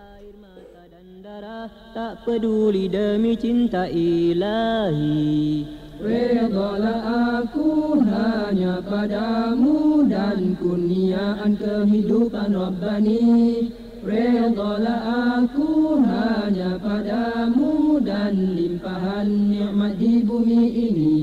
[14.11, 21.19] Redalah aku hanya padamu dan limpahan nikmat di bumi ini.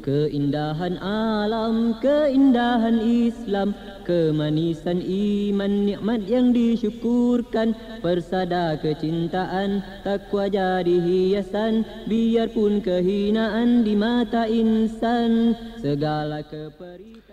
[0.00, 3.74] Keindahan alam, keindahan Islam
[4.06, 15.58] Kemanisan iman, nikmat yang disyukurkan Persada kecintaan, takwa jadi hiasan Biarpun kehinaan di mata insan
[15.82, 17.25] Segala keperitan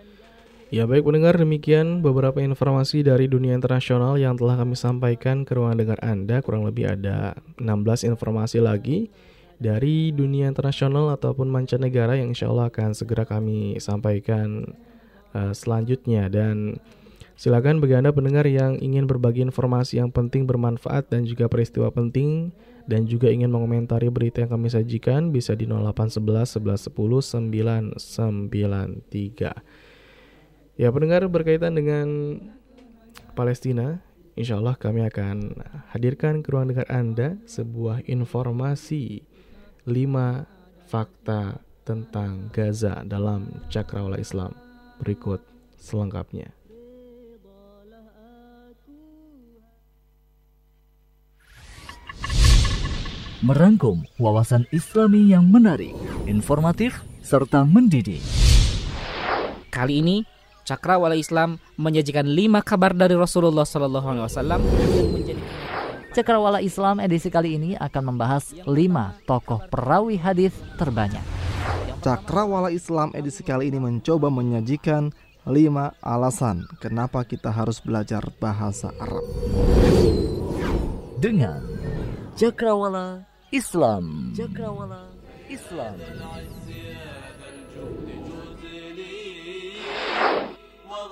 [0.72, 5.76] Ya baik pendengar demikian beberapa informasi dari dunia internasional yang telah kami sampaikan ke ruang
[5.76, 9.12] dengar Anda kurang lebih ada 16 informasi lagi
[9.60, 14.72] dari dunia internasional ataupun mancanegara yang insya Allah akan segera kami sampaikan
[15.36, 16.80] uh, selanjutnya dan
[17.36, 22.56] silakan bagi Anda pendengar yang ingin berbagi informasi yang penting bermanfaat dan juga peristiwa penting
[22.88, 27.52] dan juga ingin mengomentari berita yang kami sajikan bisa di 0811 1110
[28.00, 29.83] 993.
[30.74, 32.34] Ya pendengar berkaitan dengan
[33.38, 34.02] Palestina,
[34.34, 35.54] insya Allah kami akan
[35.94, 39.22] hadirkan ke ruang dengar Anda sebuah informasi
[39.86, 44.50] 5 fakta tentang Gaza dalam cakrawala Islam.
[44.98, 45.38] Berikut
[45.78, 46.50] selengkapnya.
[53.46, 55.94] Merangkum wawasan Islami yang menarik,
[56.26, 58.18] informatif, serta mendidik.
[59.70, 60.33] Kali ini
[60.64, 65.42] Cakrawala Islam menyajikan lima kabar dari Rasulullah Sallallahu Alaihi Wasallam yang menjadi
[66.16, 71.20] Cakrawala Islam edisi kali ini akan membahas lima tokoh perawi hadis terbanyak.
[72.00, 75.12] Cakrawala Islam edisi kali ini mencoba menyajikan
[75.44, 79.26] lima alasan kenapa kita harus belajar bahasa Arab.
[81.20, 81.60] Dengan
[82.38, 84.32] Cakrawala Islam.
[84.32, 85.12] Cakrawala
[85.50, 85.98] Islam.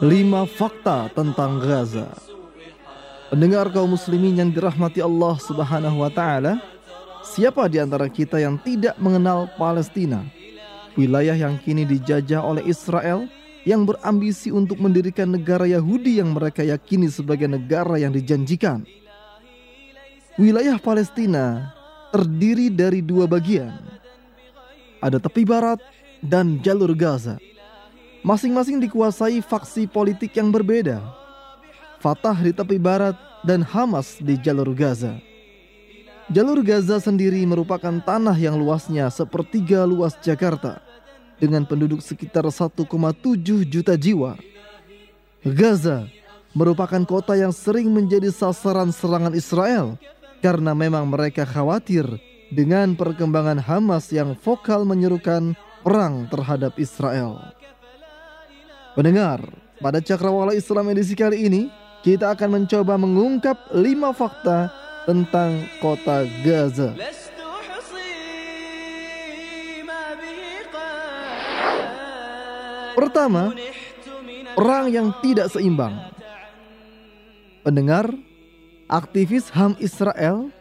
[0.01, 2.09] Lima fakta tentang Gaza.
[3.29, 6.63] Pendengar kaum muslimin yang dirahmati Allah Subhanahu wa taala,
[7.21, 10.25] siapa di antara kita yang tidak mengenal Palestina?
[10.97, 13.29] Wilayah yang kini dijajah oleh Israel
[13.69, 18.89] yang berambisi untuk mendirikan negara Yahudi yang mereka yakini sebagai negara yang dijanjikan.
[20.41, 21.73] Wilayah Palestina
[22.13, 23.77] terdiri dari dua bagian.
[25.05, 25.83] Ada tepi barat
[26.23, 27.37] dan jalur Gaza
[28.23, 31.03] masing-masing dikuasai faksi politik yang berbeda.
[31.99, 33.15] Fatah di tepi barat
[33.47, 35.19] dan Hamas di jalur Gaza.
[36.31, 40.79] Jalur Gaza sendiri merupakan tanah yang luasnya sepertiga luas Jakarta
[41.39, 42.87] dengan penduduk sekitar 1,7
[43.67, 44.39] juta jiwa.
[45.43, 46.07] Gaza
[46.55, 49.99] merupakan kota yang sering menjadi sasaran serangan Israel
[50.39, 52.07] karena memang mereka khawatir
[52.55, 57.62] dengan perkembangan Hamas yang vokal menyerukan perang terhadap Israel.
[58.93, 59.41] Pendengar,
[59.81, 61.73] pada Cakrawala Islam edisi kali ini,
[62.05, 64.69] kita akan mencoba mengungkap lima fakta
[65.09, 66.93] tentang kota Gaza.
[72.93, 73.57] Pertama,
[74.53, 75.97] perang yang tidak seimbang.
[77.65, 78.13] Pendengar,
[78.93, 80.53] aktivis HAM Israel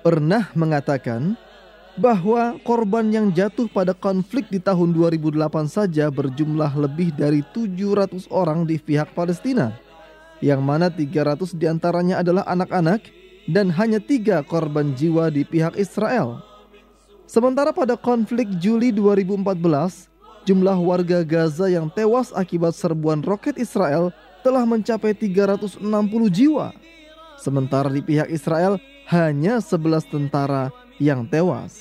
[0.00, 1.36] pernah mengatakan
[2.00, 5.36] bahwa korban yang jatuh pada konflik di tahun 2008
[5.68, 9.76] saja berjumlah lebih dari 700 orang di pihak Palestina,
[10.40, 13.04] yang mana 300 di antaranya adalah anak-anak
[13.50, 16.40] dan hanya tiga korban jiwa di pihak Israel.
[17.28, 20.08] Sementara pada konflik Juli 2014,
[20.48, 25.80] jumlah warga Gaza yang tewas akibat serbuan roket Israel telah mencapai 360
[26.32, 26.72] jiwa.
[27.36, 28.78] Sementara di pihak Israel
[29.10, 30.70] hanya 11 tentara
[31.02, 31.74] yang tewas.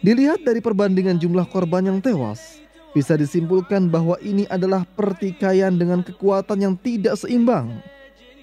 [0.00, 2.64] Dilihat dari perbandingan jumlah korban yang tewas,
[2.96, 7.84] bisa disimpulkan bahwa ini adalah pertikaian dengan kekuatan yang tidak seimbang.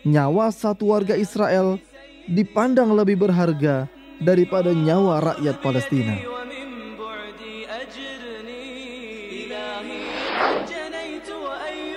[0.05, 1.81] Nyawa satu warga Israel
[2.29, 3.89] dipandang lebih berharga
[4.21, 6.15] daripada nyawa rakyat Palestina.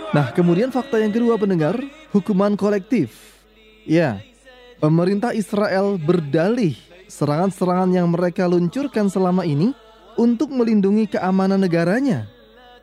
[0.09, 1.77] Nah, kemudian fakta yang kedua pendengar,
[2.17, 3.13] hukuman kolektif.
[3.85, 4.25] Ya,
[4.81, 9.73] pemerintah Israel berdalih serangan-serangan yang mereka luncurkan selama ini
[10.15, 12.29] untuk melindungi keamanan negaranya.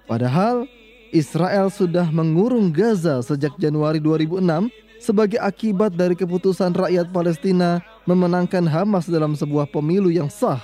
[0.09, 0.65] Padahal
[1.13, 4.41] Israel sudah mengurung Gaza sejak Januari 2006
[4.99, 10.59] sebagai akibat dari keputusan rakyat Palestina memenangkan Hamas dalam sebuah pemilu yang sah.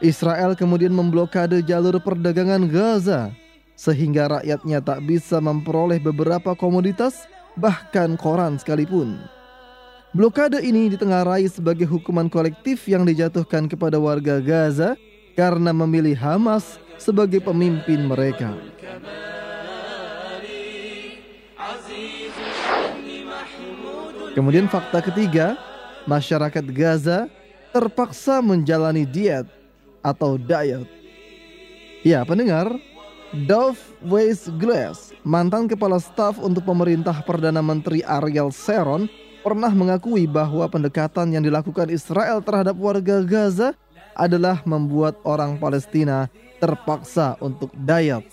[0.00, 3.32] Israel kemudian memblokade jalur perdagangan Gaza
[3.76, 9.35] sehingga rakyatnya tak bisa memperoleh beberapa komoditas bahkan koran sekalipun.
[10.16, 14.96] Blokade ini ditengarai sebagai hukuman kolektif yang dijatuhkan kepada warga Gaza
[15.36, 18.56] karena memilih Hamas sebagai pemimpin mereka.
[24.32, 25.60] Kemudian fakta ketiga,
[26.08, 27.28] masyarakat Gaza
[27.76, 29.44] terpaksa menjalani diet
[30.00, 30.88] atau diet.
[32.08, 32.72] Ya, pendengar,
[33.44, 39.12] Dov Weiss Glass, mantan kepala staf untuk pemerintah Perdana Menteri Ariel Sharon,
[39.46, 43.78] pernah mengakui bahwa pendekatan yang dilakukan Israel terhadap warga Gaza
[44.10, 46.26] adalah membuat orang Palestina
[46.58, 48.26] terpaksa untuk diet.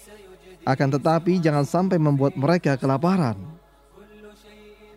[0.65, 3.37] Akan tetapi jangan sampai membuat mereka kelaparan.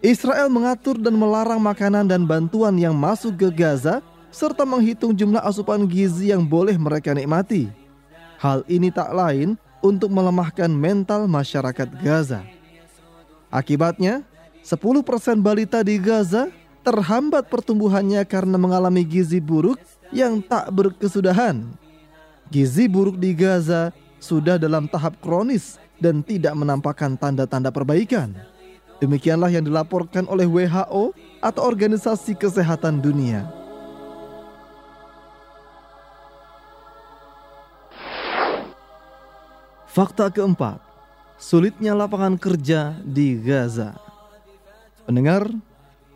[0.01, 4.01] Israel mengatur dan melarang makanan dan bantuan yang masuk ke Gaza
[4.33, 7.69] serta menghitung jumlah asupan gizi yang boleh mereka nikmati.
[8.41, 12.41] Hal ini tak lain untuk melemahkan mental masyarakat Gaza.
[13.53, 14.25] Akibatnya,
[14.67, 14.83] 10%
[15.39, 16.51] balita di Gaza
[16.83, 19.79] terhambat pertumbuhannya karena mengalami gizi buruk
[20.11, 21.63] yang tak berkesudahan.
[22.51, 28.35] Gizi buruk di Gaza sudah dalam tahap kronis dan tidak menampakkan tanda-tanda perbaikan.
[28.99, 33.47] Demikianlah yang dilaporkan oleh WHO atau Organisasi Kesehatan Dunia.
[39.87, 40.83] Fakta keempat,
[41.39, 44.06] sulitnya lapangan kerja di Gaza.
[45.07, 45.47] Pendengar,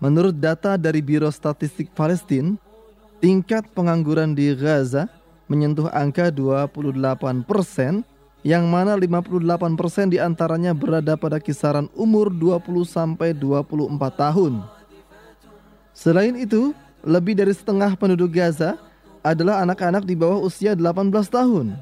[0.03, 2.59] menurut data dari Biro Statistik Palestina,
[3.23, 5.07] tingkat pengangguran di Gaza
[5.47, 8.03] menyentuh angka 28 persen
[8.43, 14.59] yang mana 58% di antaranya berada pada kisaran umur 20 sampai 24 tahun.
[15.95, 16.75] Selain itu,
[17.07, 18.75] lebih dari setengah penduduk Gaza
[19.23, 21.79] adalah anak-anak di bawah usia 18 tahun.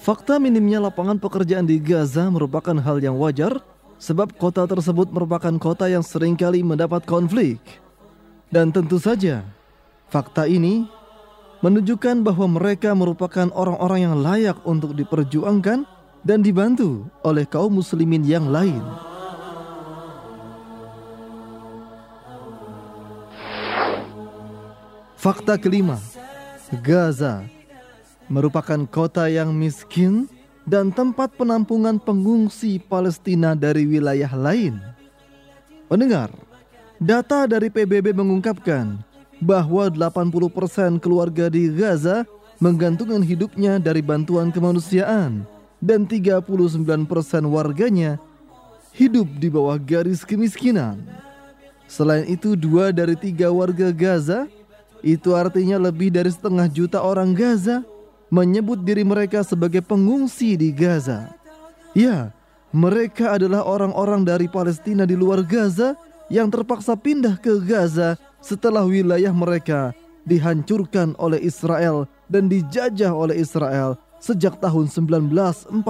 [0.00, 3.58] Fakta minimnya lapangan pekerjaan di Gaza merupakan hal yang wajar
[4.00, 7.60] sebab kota tersebut merupakan kota yang sering kali mendapat konflik.
[8.48, 9.44] Dan tentu saja,
[10.08, 10.88] fakta ini
[11.60, 15.84] menunjukkan bahwa mereka merupakan orang-orang yang layak untuk diperjuangkan
[16.24, 18.80] dan dibantu oleh kaum muslimin yang lain.
[25.20, 26.00] Fakta kelima,
[26.80, 27.44] Gaza
[28.24, 30.24] merupakan kota yang miskin
[30.70, 34.78] dan tempat penampungan pengungsi Palestina dari wilayah lain.
[35.90, 36.30] Pendengar,
[37.02, 39.02] data dari PBB mengungkapkan
[39.42, 42.22] bahwa 80% keluarga di Gaza
[42.62, 45.42] menggantungkan hidupnya dari bantuan kemanusiaan
[45.82, 46.46] dan 39%
[47.50, 48.22] warganya
[48.94, 51.02] hidup di bawah garis kemiskinan.
[51.90, 54.46] Selain itu, dua dari tiga warga Gaza,
[55.02, 57.82] itu artinya lebih dari setengah juta orang Gaza,
[58.30, 61.34] menyebut diri mereka sebagai pengungsi di Gaza.
[61.92, 62.30] Ya,
[62.70, 65.98] mereka adalah orang-orang dari Palestina di luar Gaza
[66.30, 69.90] yang terpaksa pindah ke Gaza setelah wilayah mereka
[70.22, 75.82] dihancurkan oleh Israel dan dijajah oleh Israel sejak tahun 1948.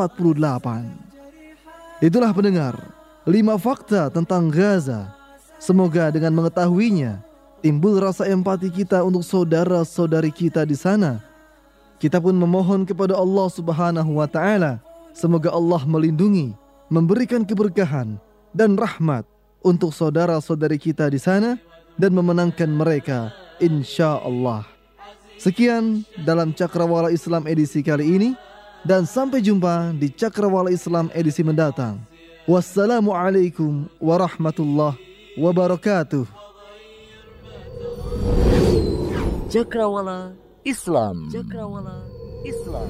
[2.01, 2.81] Itulah pendengar,
[3.29, 5.13] lima fakta tentang Gaza.
[5.61, 7.21] Semoga dengan mengetahuinya,
[7.61, 11.30] timbul rasa empati kita untuk saudara-saudari kita di sana.
[12.01, 14.81] Kita pun memohon kepada Allah Subhanahu wa taala,
[15.13, 16.57] semoga Allah melindungi,
[16.89, 18.17] memberikan keberkahan
[18.57, 19.29] dan rahmat
[19.61, 21.61] untuk saudara-saudari kita di sana
[22.01, 24.65] dan memenangkan mereka insya Allah.
[25.37, 28.31] Sekian dalam Cakrawala Islam edisi kali ini
[28.81, 32.01] dan sampai jumpa di Cakrawala Islam edisi mendatang.
[32.49, 34.97] Wassalamualaikum warahmatullahi
[35.37, 36.25] wabarakatuh.
[39.53, 40.33] Cakrawala
[40.71, 41.27] Islam.
[41.35, 42.07] Cakrawala
[42.47, 42.87] Islam.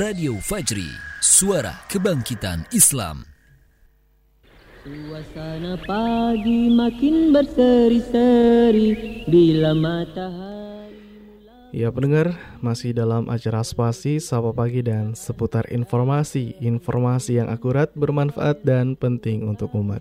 [0.00, 0.88] Radio Fajri,
[1.20, 3.28] suara kebangkitan Islam.
[4.80, 10.96] Suasana pagi makin berseri-seri bila matahari
[11.76, 12.32] Ya pendengar,
[12.64, 19.44] masih dalam acara spasi, sapa pagi dan seputar informasi Informasi yang akurat, bermanfaat dan penting
[19.44, 20.00] untuk umat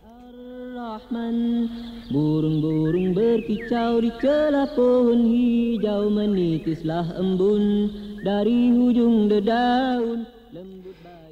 [2.07, 7.91] Burung-burung berkicau di celah pohon hijau Menitislah embun
[8.23, 10.23] dari ujung dedaun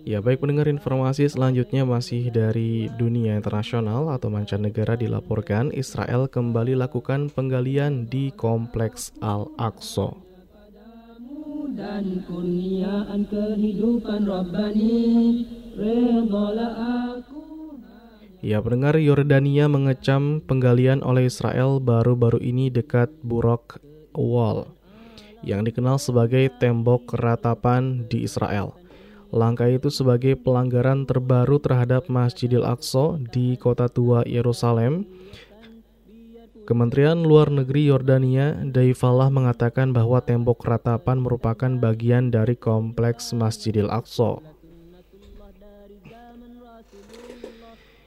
[0.03, 7.32] Ya baik pendengar informasi selanjutnya masih dari dunia internasional atau mancanegara dilaporkan Israel kembali lakukan
[7.32, 10.19] penggalian di kompleks Al-Aqsa.
[11.80, 15.03] Dan kurniaan kehidupan Rabbani
[15.76, 17.45] aku
[18.46, 23.82] Ya pendengar Yordania mengecam penggalian oleh Israel baru-baru ini dekat Burok
[24.14, 24.70] Wall
[25.42, 28.78] yang dikenal sebagai tembok ratapan di Israel.
[29.34, 35.10] Langkah itu sebagai pelanggaran terbaru terhadap Masjidil Aqsa di kota tua Yerusalem.
[36.70, 44.38] Kementerian Luar Negeri Yordania, Daifallah mengatakan bahwa tembok ratapan merupakan bagian dari kompleks Masjidil Aqsa.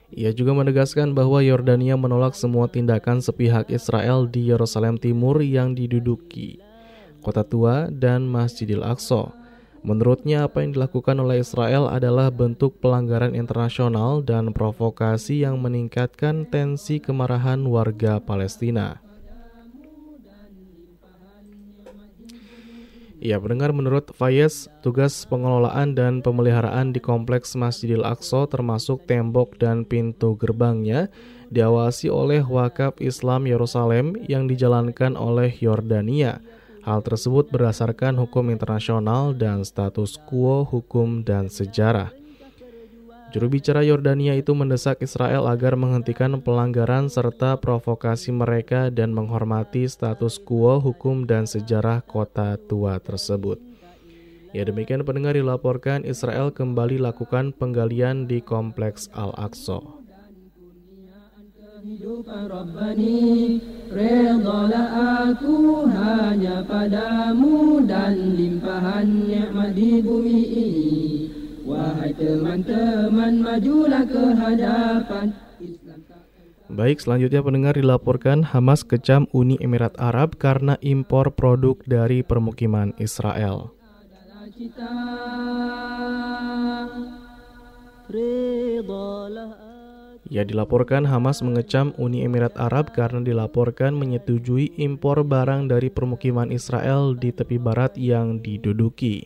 [0.09, 6.57] Ia juga menegaskan bahwa Yordania menolak semua tindakan sepihak Israel di Yerusalem Timur yang diduduki,
[7.21, 9.29] kota tua, dan Masjidil Aqsa.
[9.79, 16.99] Menurutnya apa yang dilakukan oleh Israel adalah bentuk pelanggaran internasional dan provokasi yang meningkatkan tensi
[16.99, 18.99] kemarahan warga Palestina.
[23.19, 29.83] Ya, pendengar menurut Fayez, tugas pengelolaan dan pemeliharaan di kompleks Masjidil Aqsa termasuk tembok dan
[29.83, 31.11] pintu gerbangnya
[31.51, 36.39] diawasi oleh Wakaf Islam Yerusalem yang dijalankan oleh Yordania
[36.79, 42.18] Hal tersebut berdasarkan hukum internasional dan status quo hukum dan sejarah.
[43.29, 50.41] Juru bicara Yordania itu mendesak Israel agar menghentikan pelanggaran serta provokasi mereka dan menghormati status
[50.41, 53.61] quo hukum dan sejarah kota tua tersebut.
[54.49, 60.01] Ya demikian pendengar dilaporkan Israel kembali lakukan penggalian di kompleks Al-Aqsa
[65.89, 71.28] hanya padamu Dan limpahan nikmat di bumi ini
[71.79, 75.31] Wahai teman-teman majulah ke hadapan
[76.69, 83.73] Baik, selanjutnya pendengar dilaporkan Hamas kecam Uni Emirat Arab karena impor produk dari permukiman Israel.
[90.29, 97.17] Ya dilaporkan Hamas mengecam Uni Emirat Arab karena dilaporkan menyetujui impor barang dari permukiman Israel
[97.17, 99.25] di tepi barat yang diduduki.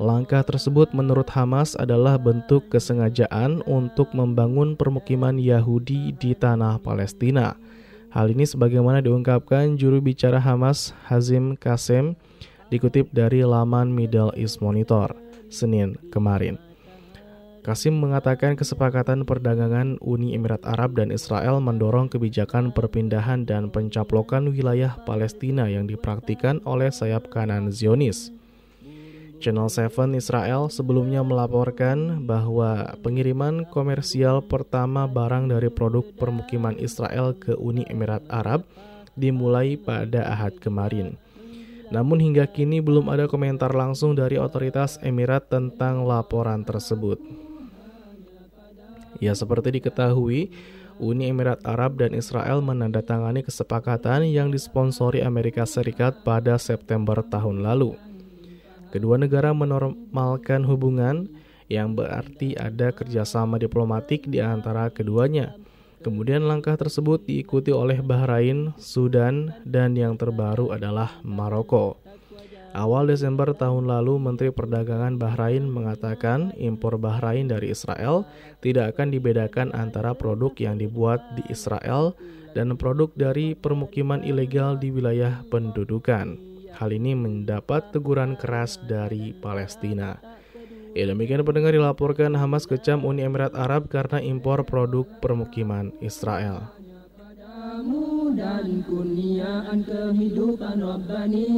[0.00, 7.60] Langkah tersebut menurut Hamas adalah bentuk kesengajaan untuk membangun permukiman Yahudi di tanah Palestina.
[8.08, 12.16] Hal ini sebagaimana diungkapkan juru bicara Hamas Hazim Kasem
[12.72, 15.12] dikutip dari laman Middle East Monitor
[15.52, 16.56] Senin kemarin.
[17.60, 24.96] Kasim mengatakan kesepakatan perdagangan Uni Emirat Arab dan Israel mendorong kebijakan perpindahan dan pencaplokan wilayah
[25.04, 28.39] Palestina yang dipraktikan oleh sayap kanan Zionis.
[29.40, 37.56] Channel 7 Israel sebelumnya melaporkan bahwa pengiriman komersial pertama barang dari produk permukiman Israel ke
[37.56, 38.68] Uni Emirat Arab
[39.16, 41.16] dimulai pada Ahad kemarin.
[41.88, 47.16] Namun hingga kini belum ada komentar langsung dari otoritas Emirat tentang laporan tersebut.
[49.24, 50.52] Ya seperti diketahui,
[51.00, 58.09] Uni Emirat Arab dan Israel menandatangani kesepakatan yang disponsori Amerika Serikat pada September tahun lalu.
[58.90, 61.30] Kedua negara menormalkan hubungan
[61.70, 65.54] yang berarti ada kerjasama diplomatik di antara keduanya.
[66.02, 72.00] Kemudian langkah tersebut diikuti oleh Bahrain, Sudan, dan yang terbaru adalah Maroko.
[72.70, 78.24] Awal Desember tahun lalu, Menteri Perdagangan Bahrain mengatakan impor Bahrain dari Israel
[78.62, 82.14] tidak akan dibedakan antara produk yang dibuat di Israel
[82.54, 86.49] dan produk dari permukiman ilegal di wilayah pendudukan.
[86.80, 90.16] Hal ini mendapat teguran keras dari Palestina.
[90.96, 96.72] Ya demikian pendengar dilaporkan Hamas kecam Uni Emirat Arab karena impor produk permukiman Israel.
[98.30, 101.52] Dan kurniaan kehidupan Rabbani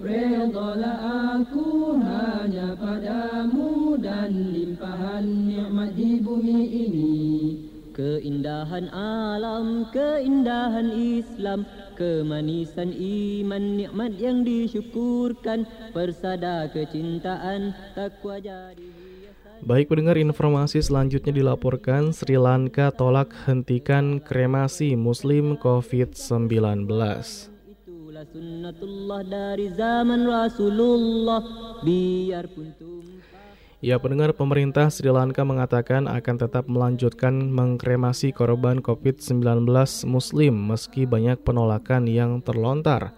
[0.00, 7.20] Redalah aku hanya padamu dan limpahan nikmat di bumi ini
[7.92, 11.68] Keindahan alam, keindahan Islam
[12.00, 15.68] Kemanisan iman, nikmat yang disyukurkan.
[15.92, 18.88] Persada kecintaan, takwa jadi
[19.60, 22.16] Baik pendengar informasi selanjutnya dilaporkan.
[22.16, 26.88] Sri Lanka tolak hentikan kremasi muslim COVID-19
[28.20, 31.40] sunnatullah dari zaman Rasulullah.
[31.80, 32.68] Biarpun
[33.80, 39.40] Ya pendengar pemerintah Sri Lanka mengatakan akan tetap melanjutkan mengkremasi korban COVID-19
[40.04, 43.16] muslim meski banyak penolakan yang terlontar.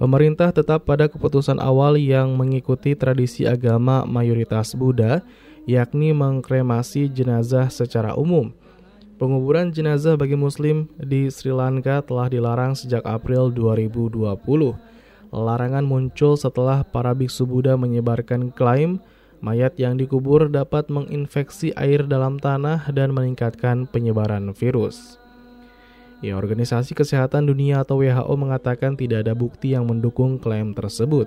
[0.00, 5.20] Pemerintah tetap pada keputusan awal yang mengikuti tradisi agama mayoritas Buddha,
[5.68, 8.56] yakni mengkremasi jenazah secara umum.
[9.20, 14.16] Penguburan jenazah bagi muslim di Sri Lanka telah dilarang sejak April 2020.
[15.28, 18.96] Larangan muncul setelah para biksu Buddha menyebarkan klaim
[19.40, 25.20] mayat yang dikubur dapat menginfeksi air dalam tanah dan meningkatkan penyebaran virus.
[26.20, 31.24] Ya, Organisasi Kesehatan Dunia atau WHO mengatakan tidak ada bukti yang mendukung klaim tersebut.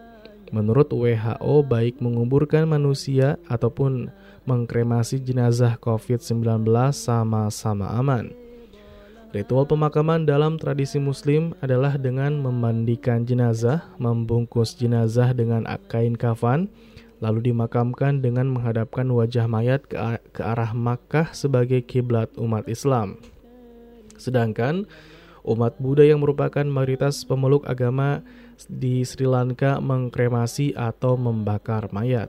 [0.54, 4.14] Menurut WHO, baik menguburkan manusia ataupun
[4.46, 8.30] mengkremasi jenazah COVID-19 sama-sama aman.
[9.34, 16.70] Ritual pemakaman dalam tradisi muslim adalah dengan memandikan jenazah, membungkus jenazah dengan kain kafan,
[17.24, 19.96] lalu dimakamkan dengan menghadapkan wajah mayat ke,
[20.44, 23.16] arah Makkah sebagai kiblat umat Islam.
[24.20, 24.84] Sedangkan
[25.48, 28.20] umat Buddha yang merupakan mayoritas pemeluk agama
[28.68, 32.28] di Sri Lanka mengkremasi atau membakar mayat.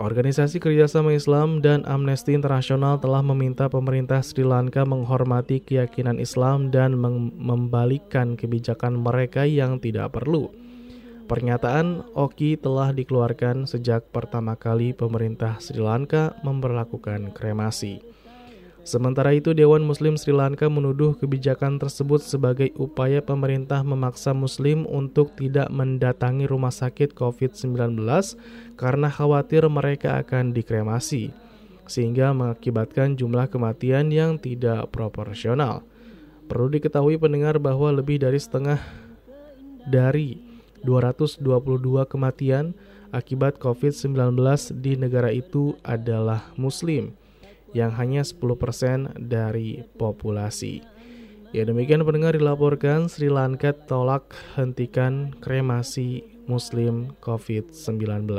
[0.00, 6.96] Organisasi Kerjasama Islam dan Amnesty Internasional telah meminta pemerintah Sri Lanka menghormati keyakinan Islam dan
[7.36, 10.48] membalikkan kebijakan mereka yang tidak perlu.
[11.30, 18.02] Pernyataan Oki telah dikeluarkan sejak pertama kali pemerintah Sri Lanka memperlakukan kremasi.
[18.82, 25.30] Sementara itu, Dewan Muslim Sri Lanka menuduh kebijakan tersebut sebagai upaya pemerintah memaksa Muslim untuk
[25.38, 27.78] tidak mendatangi rumah sakit COVID-19
[28.74, 31.30] karena khawatir mereka akan dikremasi,
[31.86, 35.86] sehingga mengakibatkan jumlah kematian yang tidak proporsional.
[36.50, 38.82] Perlu diketahui pendengar bahwa lebih dari setengah
[39.86, 40.49] dari
[40.82, 41.44] 222
[42.08, 42.72] kematian
[43.10, 44.38] akibat COVID-19
[44.78, 47.14] di negara itu adalah Muslim
[47.74, 50.82] yang hanya 10% dari populasi.
[51.50, 58.30] Ya demikian pendengar dilaporkan Sri Lanka tolak hentikan kremasi muslim COVID-19.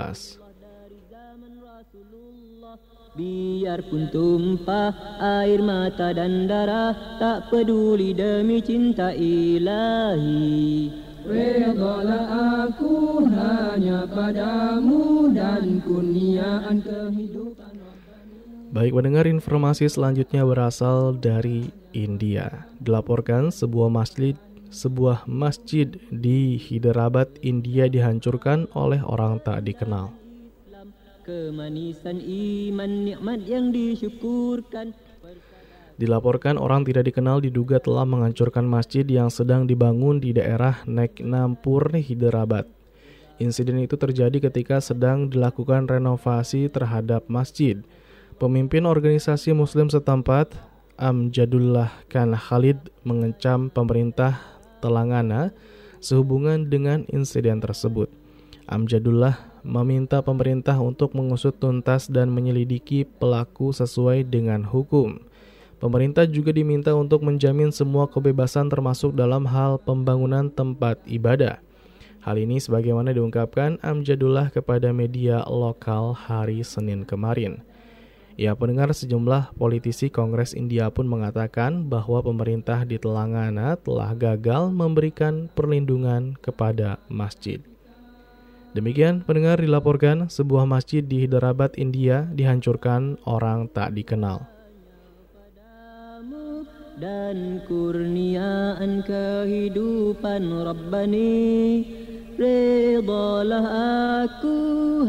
[3.12, 12.26] Biarpun tumpah air mata dan darah Tak peduli demi cinta ilahi Redalah
[12.66, 17.72] aku hanya padamu dan kurniaan kehidupan
[18.72, 22.64] Baik mendengar informasi selanjutnya berasal dari India.
[22.80, 24.40] Dilaporkan sebuah masjid
[24.72, 30.16] sebuah masjid di Hyderabad, India dihancurkan oleh orang tak dikenal.
[31.28, 34.96] Kemanisan iman nikmat yang disyukurkan
[36.02, 42.66] Dilaporkan orang tidak dikenal diduga telah menghancurkan masjid yang sedang dibangun di daerah Neknampur, Hyderabad.
[43.38, 47.86] Insiden itu terjadi ketika sedang dilakukan renovasi terhadap masjid.
[48.42, 50.58] Pemimpin organisasi muslim setempat,
[50.98, 54.42] Amjadullah Khan Khalid mengecam pemerintah
[54.82, 55.54] Telangana
[56.02, 58.10] sehubungan dengan insiden tersebut.
[58.66, 65.22] Amjadullah meminta pemerintah untuk mengusut tuntas dan menyelidiki pelaku sesuai dengan hukum.
[65.82, 71.58] Pemerintah juga diminta untuk menjamin semua kebebasan termasuk dalam hal pembangunan tempat ibadah.
[72.22, 77.66] Hal ini sebagaimana diungkapkan Amjadullah kepada media lokal hari Senin kemarin.
[78.38, 85.50] Ya, pendengar sejumlah politisi Kongres India pun mengatakan bahwa pemerintah di Telangana telah gagal memberikan
[85.58, 87.58] perlindungan kepada masjid.
[88.78, 94.51] Demikian pendengar dilaporkan sebuah masjid di Hyderabad, India dihancurkan orang tak dikenal.
[97.02, 101.82] Dan kurniaan kehidupan Rabbani
[102.38, 103.66] Redalah
[104.30, 104.58] aku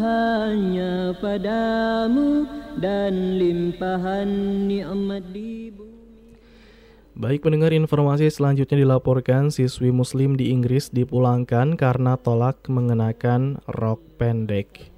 [0.01, 2.48] hanya padamu
[2.81, 4.28] dan limpahan
[4.73, 5.52] nikmat di
[7.12, 14.89] Baik pendengar informasi selanjutnya dilaporkan siswi muslim di Inggris dipulangkan karena tolak mengenakan rok pendek.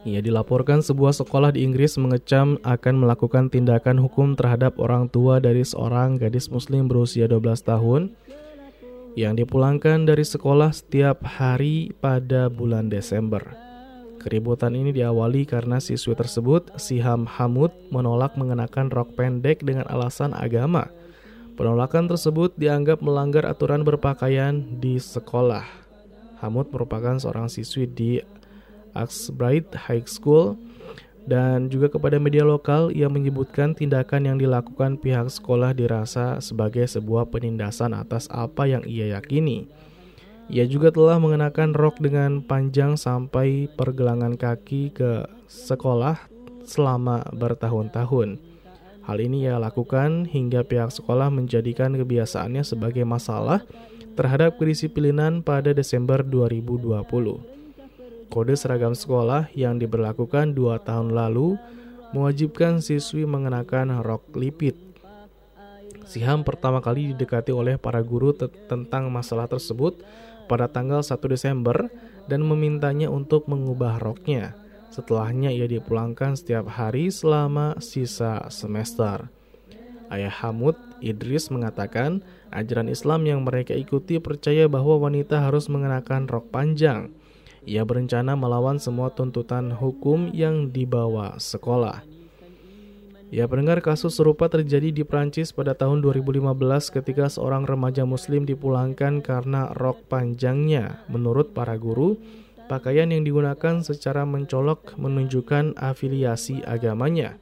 [0.00, 5.60] Ia dilaporkan sebuah sekolah di Inggris mengecam akan melakukan tindakan hukum terhadap orang tua dari
[5.60, 8.02] seorang gadis muslim berusia 12 tahun
[9.12, 13.44] yang dipulangkan dari sekolah setiap hari pada bulan Desember.
[14.20, 20.88] Keributan ini diawali karena siswi tersebut, Siham Hamud, menolak mengenakan rok pendek dengan alasan agama.
[21.60, 25.64] Penolakan tersebut dianggap melanggar aturan berpakaian di sekolah.
[26.40, 28.20] Hamud merupakan seorang siswi di
[28.94, 30.58] Axbright High School
[31.28, 37.28] Dan juga kepada media lokal, ia menyebutkan tindakan yang dilakukan pihak sekolah dirasa sebagai sebuah
[37.28, 39.68] penindasan atas apa yang ia yakini.
[40.50, 46.18] Ia juga telah mengenakan rok dengan panjang sampai pergelangan kaki ke sekolah
[46.66, 48.42] selama bertahun-tahun.
[49.06, 53.62] Hal ini ia lakukan hingga pihak sekolah menjadikan kebiasaannya sebagai masalah
[54.18, 57.59] terhadap kedisiplinan pada Desember 2020.
[58.30, 61.58] Kode seragam sekolah yang diberlakukan dua tahun lalu
[62.14, 64.78] mewajibkan siswi mengenakan rok lipit.
[66.06, 68.30] Siham pertama kali didekati oleh para guru
[68.70, 69.98] tentang masalah tersebut
[70.46, 71.90] pada tanggal 1 Desember
[72.26, 74.54] dan memintanya untuk mengubah roknya.
[74.90, 79.30] Setelahnya ia dipulangkan setiap hari selama sisa semester.
[80.10, 86.50] Ayah Hamud Idris mengatakan, ajaran Islam yang mereka ikuti percaya bahwa wanita harus mengenakan rok
[86.50, 87.14] panjang.
[87.68, 92.04] Ia berencana melawan semua tuntutan hukum yang dibawa sekolah.
[93.30, 96.50] Ya, pendengar kasus serupa terjadi di Prancis pada tahun 2015
[96.90, 101.06] ketika seorang remaja muslim dipulangkan karena rok panjangnya.
[101.06, 102.18] Menurut para guru,
[102.70, 107.34] Pakaian yang digunakan secara mencolok menunjukkan afiliasi agamanya.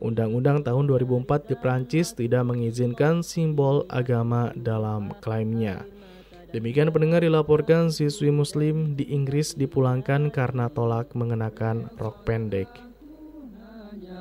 [0.00, 5.84] Undang-undang tahun 2004 di Prancis tidak mengizinkan simbol agama dalam klaimnya.
[6.52, 12.68] Demikian pendengar dilaporkan siswi muslim di Inggris dipulangkan karena tolak mengenakan rok pendek.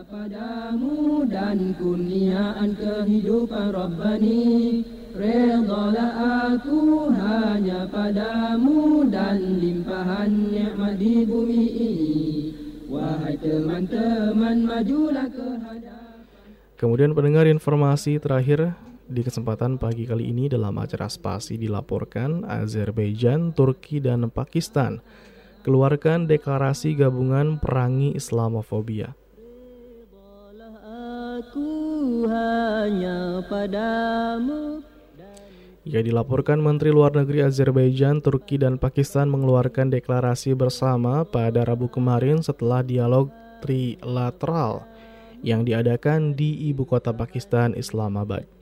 [0.01, 4.81] padamu dan kurniaan kehidupan Rabbani
[5.11, 7.11] Redalah aku.
[7.11, 12.15] Hanya padamu dan limpahan nikmat di bumi ini.
[12.87, 16.11] Wahai teman-teman majulah ke hadapan
[16.79, 18.73] Kemudian pendengar informasi terakhir
[19.11, 25.03] di kesempatan pagi kali ini dalam acara spasi dilaporkan Azerbaijan, Turki, dan Pakistan
[25.61, 29.13] keluarkan deklarasi gabungan perangi Islamofobia.
[31.41, 34.81] Aku hanya padamu
[35.81, 42.45] ia dilaporkan Menteri Luar Negeri Azerbaijan, Turki, dan Pakistan mengeluarkan deklarasi bersama pada Rabu kemarin
[42.45, 43.33] setelah dialog
[43.65, 44.85] trilateral
[45.41, 48.60] yang diadakan di ibu kota Pakistan, Islamabad.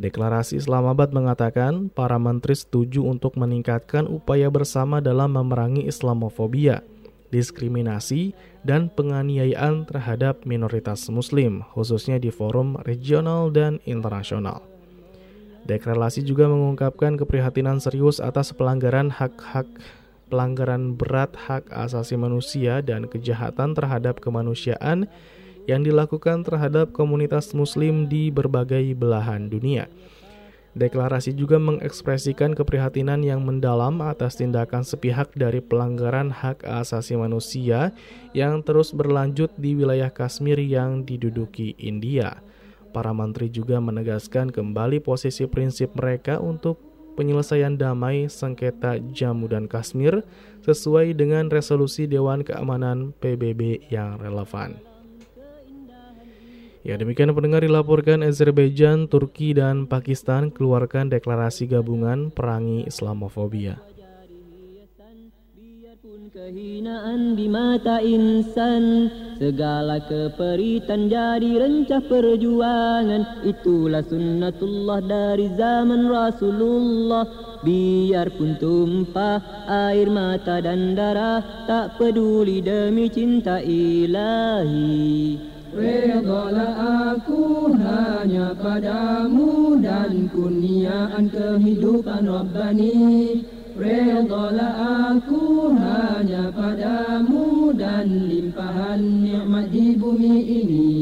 [0.00, 6.80] Deklarasi Islamabad mengatakan para menteri setuju untuk meningkatkan upaya bersama dalam memerangi Islamofobia,
[7.28, 8.32] diskriminasi,
[8.64, 14.64] dan penganiayaan terhadap minoritas Muslim, khususnya di forum regional dan internasional.
[15.68, 19.68] Deklarasi juga mengungkapkan keprihatinan serius atas pelanggaran hak-hak
[20.32, 25.04] pelanggaran berat hak asasi manusia dan kejahatan terhadap kemanusiaan
[25.70, 29.86] yang dilakukan terhadap komunitas muslim di berbagai belahan dunia.
[30.72, 37.92] Deklarasi juga mengekspresikan keprihatinan yang mendalam atas tindakan sepihak dari pelanggaran hak asasi manusia
[38.32, 42.40] yang terus berlanjut di wilayah Kashmir yang diduduki India.
[42.96, 46.80] Para menteri juga menegaskan kembali posisi prinsip mereka untuk
[47.20, 50.24] penyelesaian damai sengketa Jammu dan Kashmir
[50.64, 54.91] sesuai dengan resolusi Dewan Keamanan PBB yang relevan.
[56.82, 63.78] Ya demikian pendengar dilaporkan Azerbaijan, Turki, dan Pakistan keluarkan deklarasi gabungan perangi Islamofobia.
[66.32, 69.06] Kehinaan di mata insan
[69.36, 73.46] Segala keperitan jadi rencah perjuangan.
[73.46, 77.28] Itulah sunnatullah dari zaman Rasulullah.
[77.62, 79.38] Biarpun tumpah
[79.70, 91.32] air mata dan darah Tak peduli demi cinta ilahi Redalah aku hanya padamu dan kurniaan
[91.32, 93.40] kehidupan Rabbani.
[93.72, 100.92] Redalah aku hanya padamu dan limpahan nikmat di bumi ini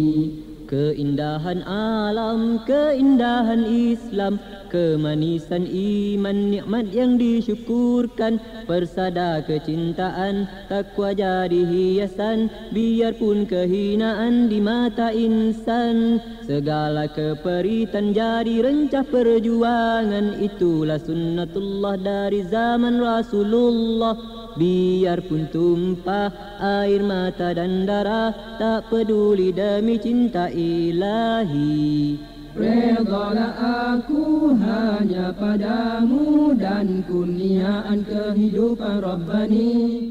[0.71, 4.39] Keindahan alam, keindahan Islam
[4.71, 8.39] Kemanisan iman, nikmat yang disyukurkan
[8.71, 16.23] Persada kecintaan, takwa jadi hiasan Biarpun kehinaan di mata insan.
[16.47, 27.87] Segala keperitan jadi rencah perjuangan Itulah sunnatullah dari zaman Rasulullah Biarpun tumpah air mata dan
[27.87, 32.19] darah Tak peduli demi cinta ilahi.
[32.51, 33.55] Redalah
[33.95, 40.11] aku hanya padamu dan kurniaan kehidupan Rabbani.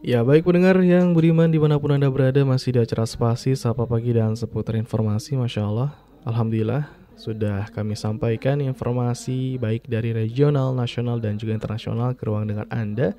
[0.00, 3.84] Ya baik pendengar yang beriman di mana pun anda berada masih di acara spasi Sapa
[3.84, 5.92] Pagi dan seputar informasi Masya Allah.
[6.24, 12.64] Alhamdulillah sudah kami sampaikan informasi baik dari regional, nasional, dan juga internasional ke ruang dengar
[12.72, 13.12] Anda.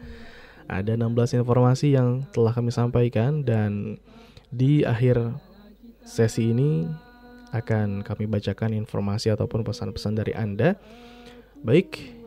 [0.66, 4.02] Ada 16 informasi yang telah kami sampaikan dan
[4.50, 5.38] di akhir
[6.02, 6.90] sesi ini
[7.54, 10.74] akan kami bacakan informasi ataupun pesan-pesan dari Anda.
[11.62, 12.18] Baik,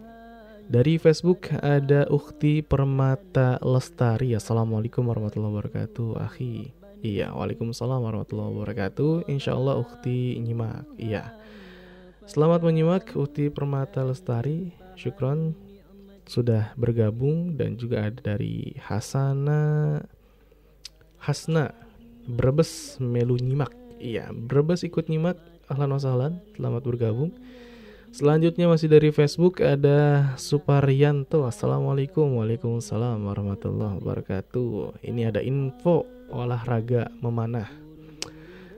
[0.70, 4.38] dari Facebook ada Ukti Permata Lestari.
[4.38, 6.70] Assalamualaikum warahmatullahi wabarakatuh, akhi.
[7.04, 9.28] Iya, waalaikumsalam warahmatullahi wabarakatuh.
[9.28, 10.86] Insya Allah Ukti nyimak.
[10.96, 11.43] Iya.
[12.24, 14.72] Selamat menyimak Ukti Permata Lestari.
[14.96, 15.52] Syukron
[16.24, 20.00] sudah bergabung dan juga ada dari Hasana
[21.20, 21.76] Hasna
[22.24, 23.76] Brebes Melu nyimak.
[24.00, 25.36] Iya, Brebes ikut nyimak.
[25.68, 27.28] Ahlan wasahlan, selamat bergabung.
[28.08, 31.44] Selanjutnya masih dari Facebook ada Suparyanto.
[31.44, 35.04] Assalamualaikum, waalaikumsalam warahmatullahi wabarakatuh.
[35.04, 37.83] Ini ada info olahraga memanah.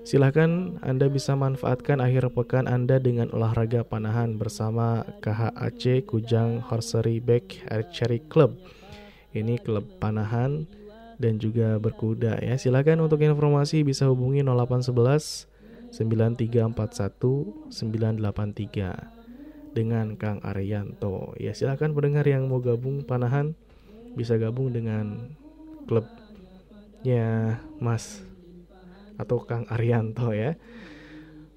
[0.06, 7.66] Silahkan Anda bisa manfaatkan akhir pekan Anda dengan olahraga panahan bersama KHAC Kujang Horsery Back
[7.66, 8.54] Archery Club.
[9.34, 10.70] Ini klub panahan
[11.18, 12.54] dan juga berkuda ya.
[12.54, 15.50] Silahkan untuk informasi bisa hubungi 0811
[15.90, 21.34] 9341 983 dengan Kang Arianto.
[21.34, 23.58] Ya silahkan pendengar yang mau gabung panahan
[24.14, 25.34] bisa gabung dengan
[25.90, 28.22] klubnya Mas
[29.16, 30.56] atau Kang Arianto ya.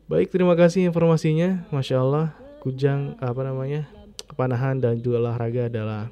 [0.10, 1.70] Baik, terima kasih informasinya.
[1.70, 2.34] Masya Allah,
[2.66, 3.86] kujang apa namanya
[4.34, 6.10] panahan dan juga olahraga adalah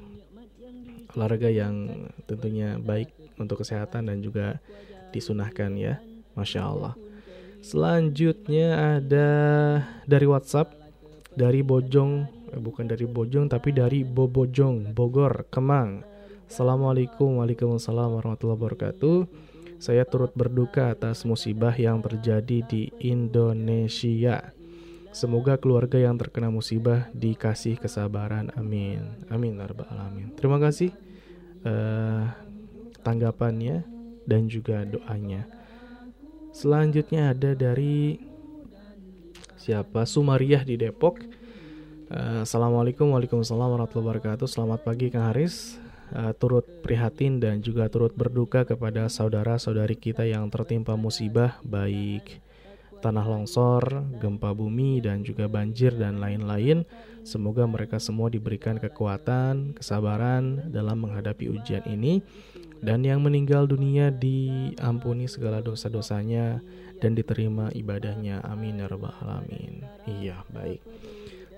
[1.18, 3.10] olahraga yang tentunya baik
[3.40, 4.62] untuk kesehatan dan juga
[5.10, 5.98] disunahkan ya.
[6.38, 6.94] Masya Allah.
[7.58, 9.28] Selanjutnya ada
[10.06, 10.78] dari WhatsApp
[11.34, 16.06] dari Bojong, eh, bukan dari Bojong tapi dari Bobojong, Bogor, Kemang.
[16.48, 19.16] Assalamualaikum, waalaikumsalam warahmatullahi wabarakatuh.
[19.78, 24.50] Saya turut berduka atas musibah yang terjadi di Indonesia.
[25.14, 28.50] Semoga keluarga yang terkena musibah dikasih kesabaran.
[28.58, 29.22] Amin.
[29.30, 29.54] Amin.
[29.54, 30.34] Ya alamin.
[30.34, 30.90] Terima kasih
[31.62, 32.26] uh,
[33.06, 33.86] tanggapannya
[34.26, 35.46] dan juga doanya.
[36.50, 38.18] Selanjutnya ada dari
[39.54, 40.02] siapa?
[40.10, 41.22] Sumariah di Depok.
[42.10, 45.76] Uh, Assalamualaikum warahmatullahi wabarakatuh Selamat pagi Kang Haris
[46.14, 52.44] uh, turut prihatin dan juga turut berduka kepada saudara-saudari kita yang tertimpa musibah baik
[52.98, 56.82] tanah longsor, gempa bumi dan juga banjir dan lain-lain.
[57.22, 62.20] Semoga mereka semua diberikan kekuatan, kesabaran dalam menghadapi ujian ini
[62.78, 66.62] dan yang meninggal dunia diampuni segala dosa-dosanya
[66.98, 68.42] dan diterima ibadahnya.
[68.46, 69.82] Amin ya rabbal alamin.
[70.06, 70.82] Iya, baik.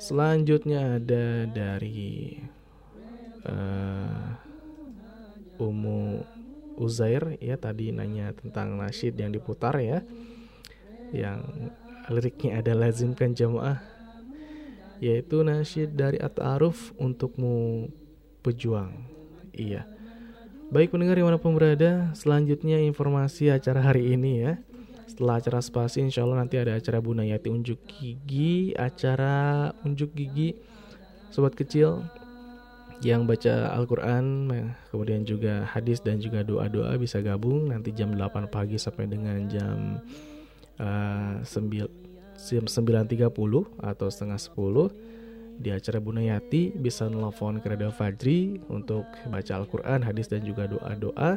[0.01, 2.41] Selanjutnya ada dari
[3.47, 4.35] uh,
[5.61, 6.25] Umu
[6.81, 10.01] Uzair ya tadi nanya tentang nasyid yang diputar ya.
[11.13, 11.41] Yang
[12.09, 13.83] liriknya ada lazimkan jamaah
[15.01, 17.89] yaitu nasyid dari At-Aruf untukmu
[18.45, 18.93] pejuang.
[19.57, 19.89] Iya.
[20.71, 24.53] Baik pendengar di mana pun berada selanjutnya informasi acara hari ini ya.
[25.09, 30.55] Setelah acara spasi insya Allah nanti ada acara Bunayati unjuk gigi acara unjuk gigi
[31.35, 32.07] sobat kecil
[33.01, 34.53] yang baca Al-Quran
[34.93, 40.05] kemudian juga hadis dan juga doa-doa bisa gabung nanti jam 8 pagi sampai dengan jam
[40.77, 43.17] uh, 9.30
[43.81, 45.11] atau setengah 10
[45.61, 51.37] di acara Bunayati bisa nelfon ke Radio Fajri untuk baca Al-Quran, hadis dan juga doa-doa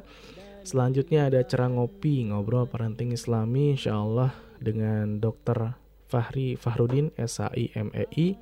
[0.63, 4.31] selanjutnya ada acara ngopi ngobrol parenting islami insya Allah
[4.63, 5.75] dengan Dr.
[6.07, 8.39] Fahri Fahrudin SAIMEI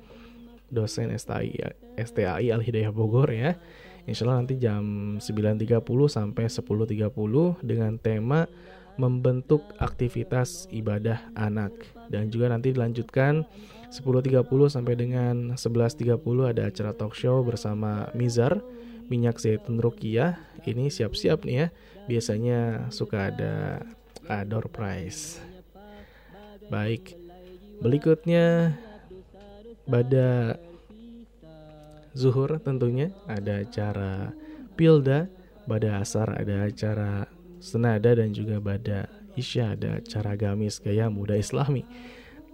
[0.72, 1.52] dosen STAI
[2.00, 3.60] STAI Al Hidayah Bogor ya.
[4.08, 4.82] Insya Allah nanti jam
[5.20, 5.78] 9.30
[6.10, 7.12] sampai 10.30
[7.62, 8.50] dengan tema
[8.98, 11.70] membentuk aktivitas ibadah anak.
[12.10, 13.46] Dan juga nanti dilanjutkan
[13.94, 16.18] 10.30 sampai dengan 11.30
[16.48, 18.58] ada acara talk show bersama Mizar
[19.06, 20.40] minyak zaitun rukiah.
[20.66, 21.66] Ini siap-siap nih ya.
[22.10, 23.86] Biasanya suka ada
[24.48, 25.38] door prize.
[26.66, 27.14] Baik
[27.78, 28.74] berikutnya
[29.88, 30.58] pada
[32.12, 34.36] zuhur tentunya ada acara
[34.76, 35.28] pilda
[35.64, 37.30] pada asar ada acara
[37.62, 39.06] senada dan juga pada
[39.38, 41.86] isya ada acara gamis gaya muda islami.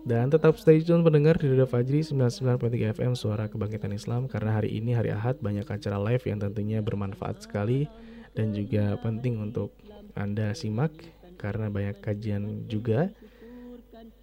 [0.08, 4.78] Dan tetap stay tune pendengar di Radio Fajri 99.3 FM Suara Kebangkitan Islam karena hari
[4.78, 7.90] ini hari Ahad banyak acara live yang tentunya bermanfaat sekali
[8.32, 9.74] dan juga penting untuk
[10.16, 10.94] Anda simak
[11.36, 13.12] karena banyak kajian juga.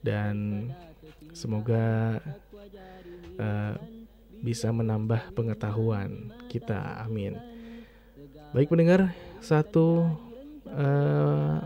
[0.02, 0.70] Dan
[1.36, 2.18] semoga
[3.40, 3.74] uh,
[4.40, 7.02] bisa menambah pengetahuan kita.
[7.02, 7.36] Amin.
[8.54, 9.12] Baik pendengar,
[9.44, 10.08] satu
[10.70, 11.60] uh,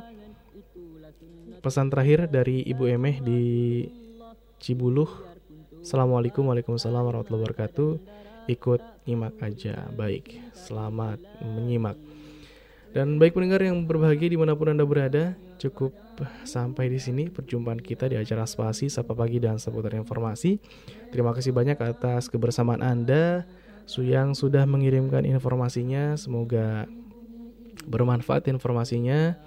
[1.60, 3.42] pesan terakhir dari Ibu Emeh di
[4.58, 5.10] Cibuluh.
[5.80, 7.92] Assalamualaikum warahmatullahi wabarakatuh.
[8.50, 9.86] ikut nyimak aja.
[9.94, 12.09] Baik, selamat menyimak.
[12.90, 15.94] Dan baik pendengar yang berbahagia di mana pun Anda berada, cukup
[16.42, 20.58] sampai di sini perjumpaan kita di acara Spasi, Sapa Pagi, dan seputar informasi.
[21.14, 23.46] Terima kasih banyak atas kebersamaan Anda
[24.02, 26.18] yang sudah mengirimkan informasinya.
[26.18, 26.90] Semoga
[27.86, 29.38] bermanfaat informasinya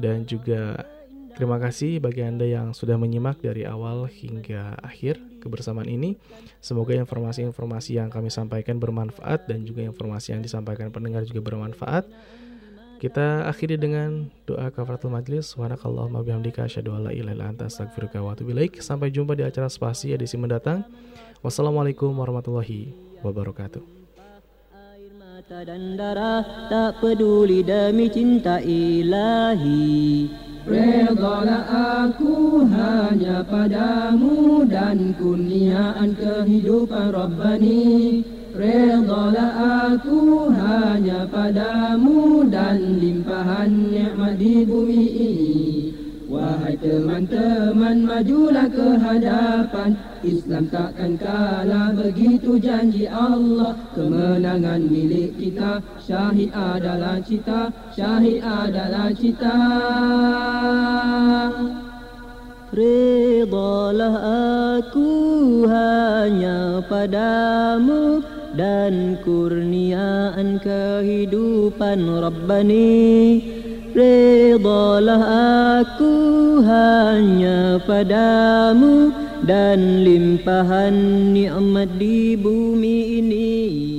[0.00, 0.88] dan juga
[1.36, 6.16] terima kasih bagi Anda yang sudah menyimak dari awal hingga akhir kebersamaan ini.
[6.64, 12.08] Semoga informasi-informasi yang kami sampaikan bermanfaat dan juga informasi yang disampaikan pendengar juga bermanfaat.
[12.98, 15.54] Kita akhiri dengan doa kafaratul majlis.
[15.54, 18.50] Subhanakallahumma bihamdika asyhadu an la ilaha illa anta astaghfiruka wa atubu.
[18.82, 20.82] Sampai jumpa di acara spasi edisi mendatang.
[21.38, 22.90] Wassalamualaikum warahmatullahi
[23.22, 23.78] wabarakatuh.
[25.14, 30.26] Mata dan darah tak peduli demi cinta ilahi.
[30.66, 31.64] Redalah
[32.10, 38.26] aku hanya padamu dan kurniaan kehidupan Rabbani.
[38.58, 45.54] Redalah aku hanya padamu dan limpahan nikmat di bumi ini.
[46.26, 49.94] Wahai teman-teman majulah ke hadapan.
[50.26, 53.78] Islam takkan kalah begitu janji Allah.
[53.94, 59.58] Kemenangan milik kita Syahid adalah cita Syahid adalah cita.
[62.74, 64.14] Redalah
[64.82, 65.10] aku
[65.70, 73.38] hanya padamu dan kurniaan kehidupan Rabbani.
[73.94, 75.22] Redalah
[75.80, 76.14] aku
[76.66, 79.14] hanya padamu
[79.46, 80.94] dan limpahan
[81.32, 83.97] nikmat di bumi ini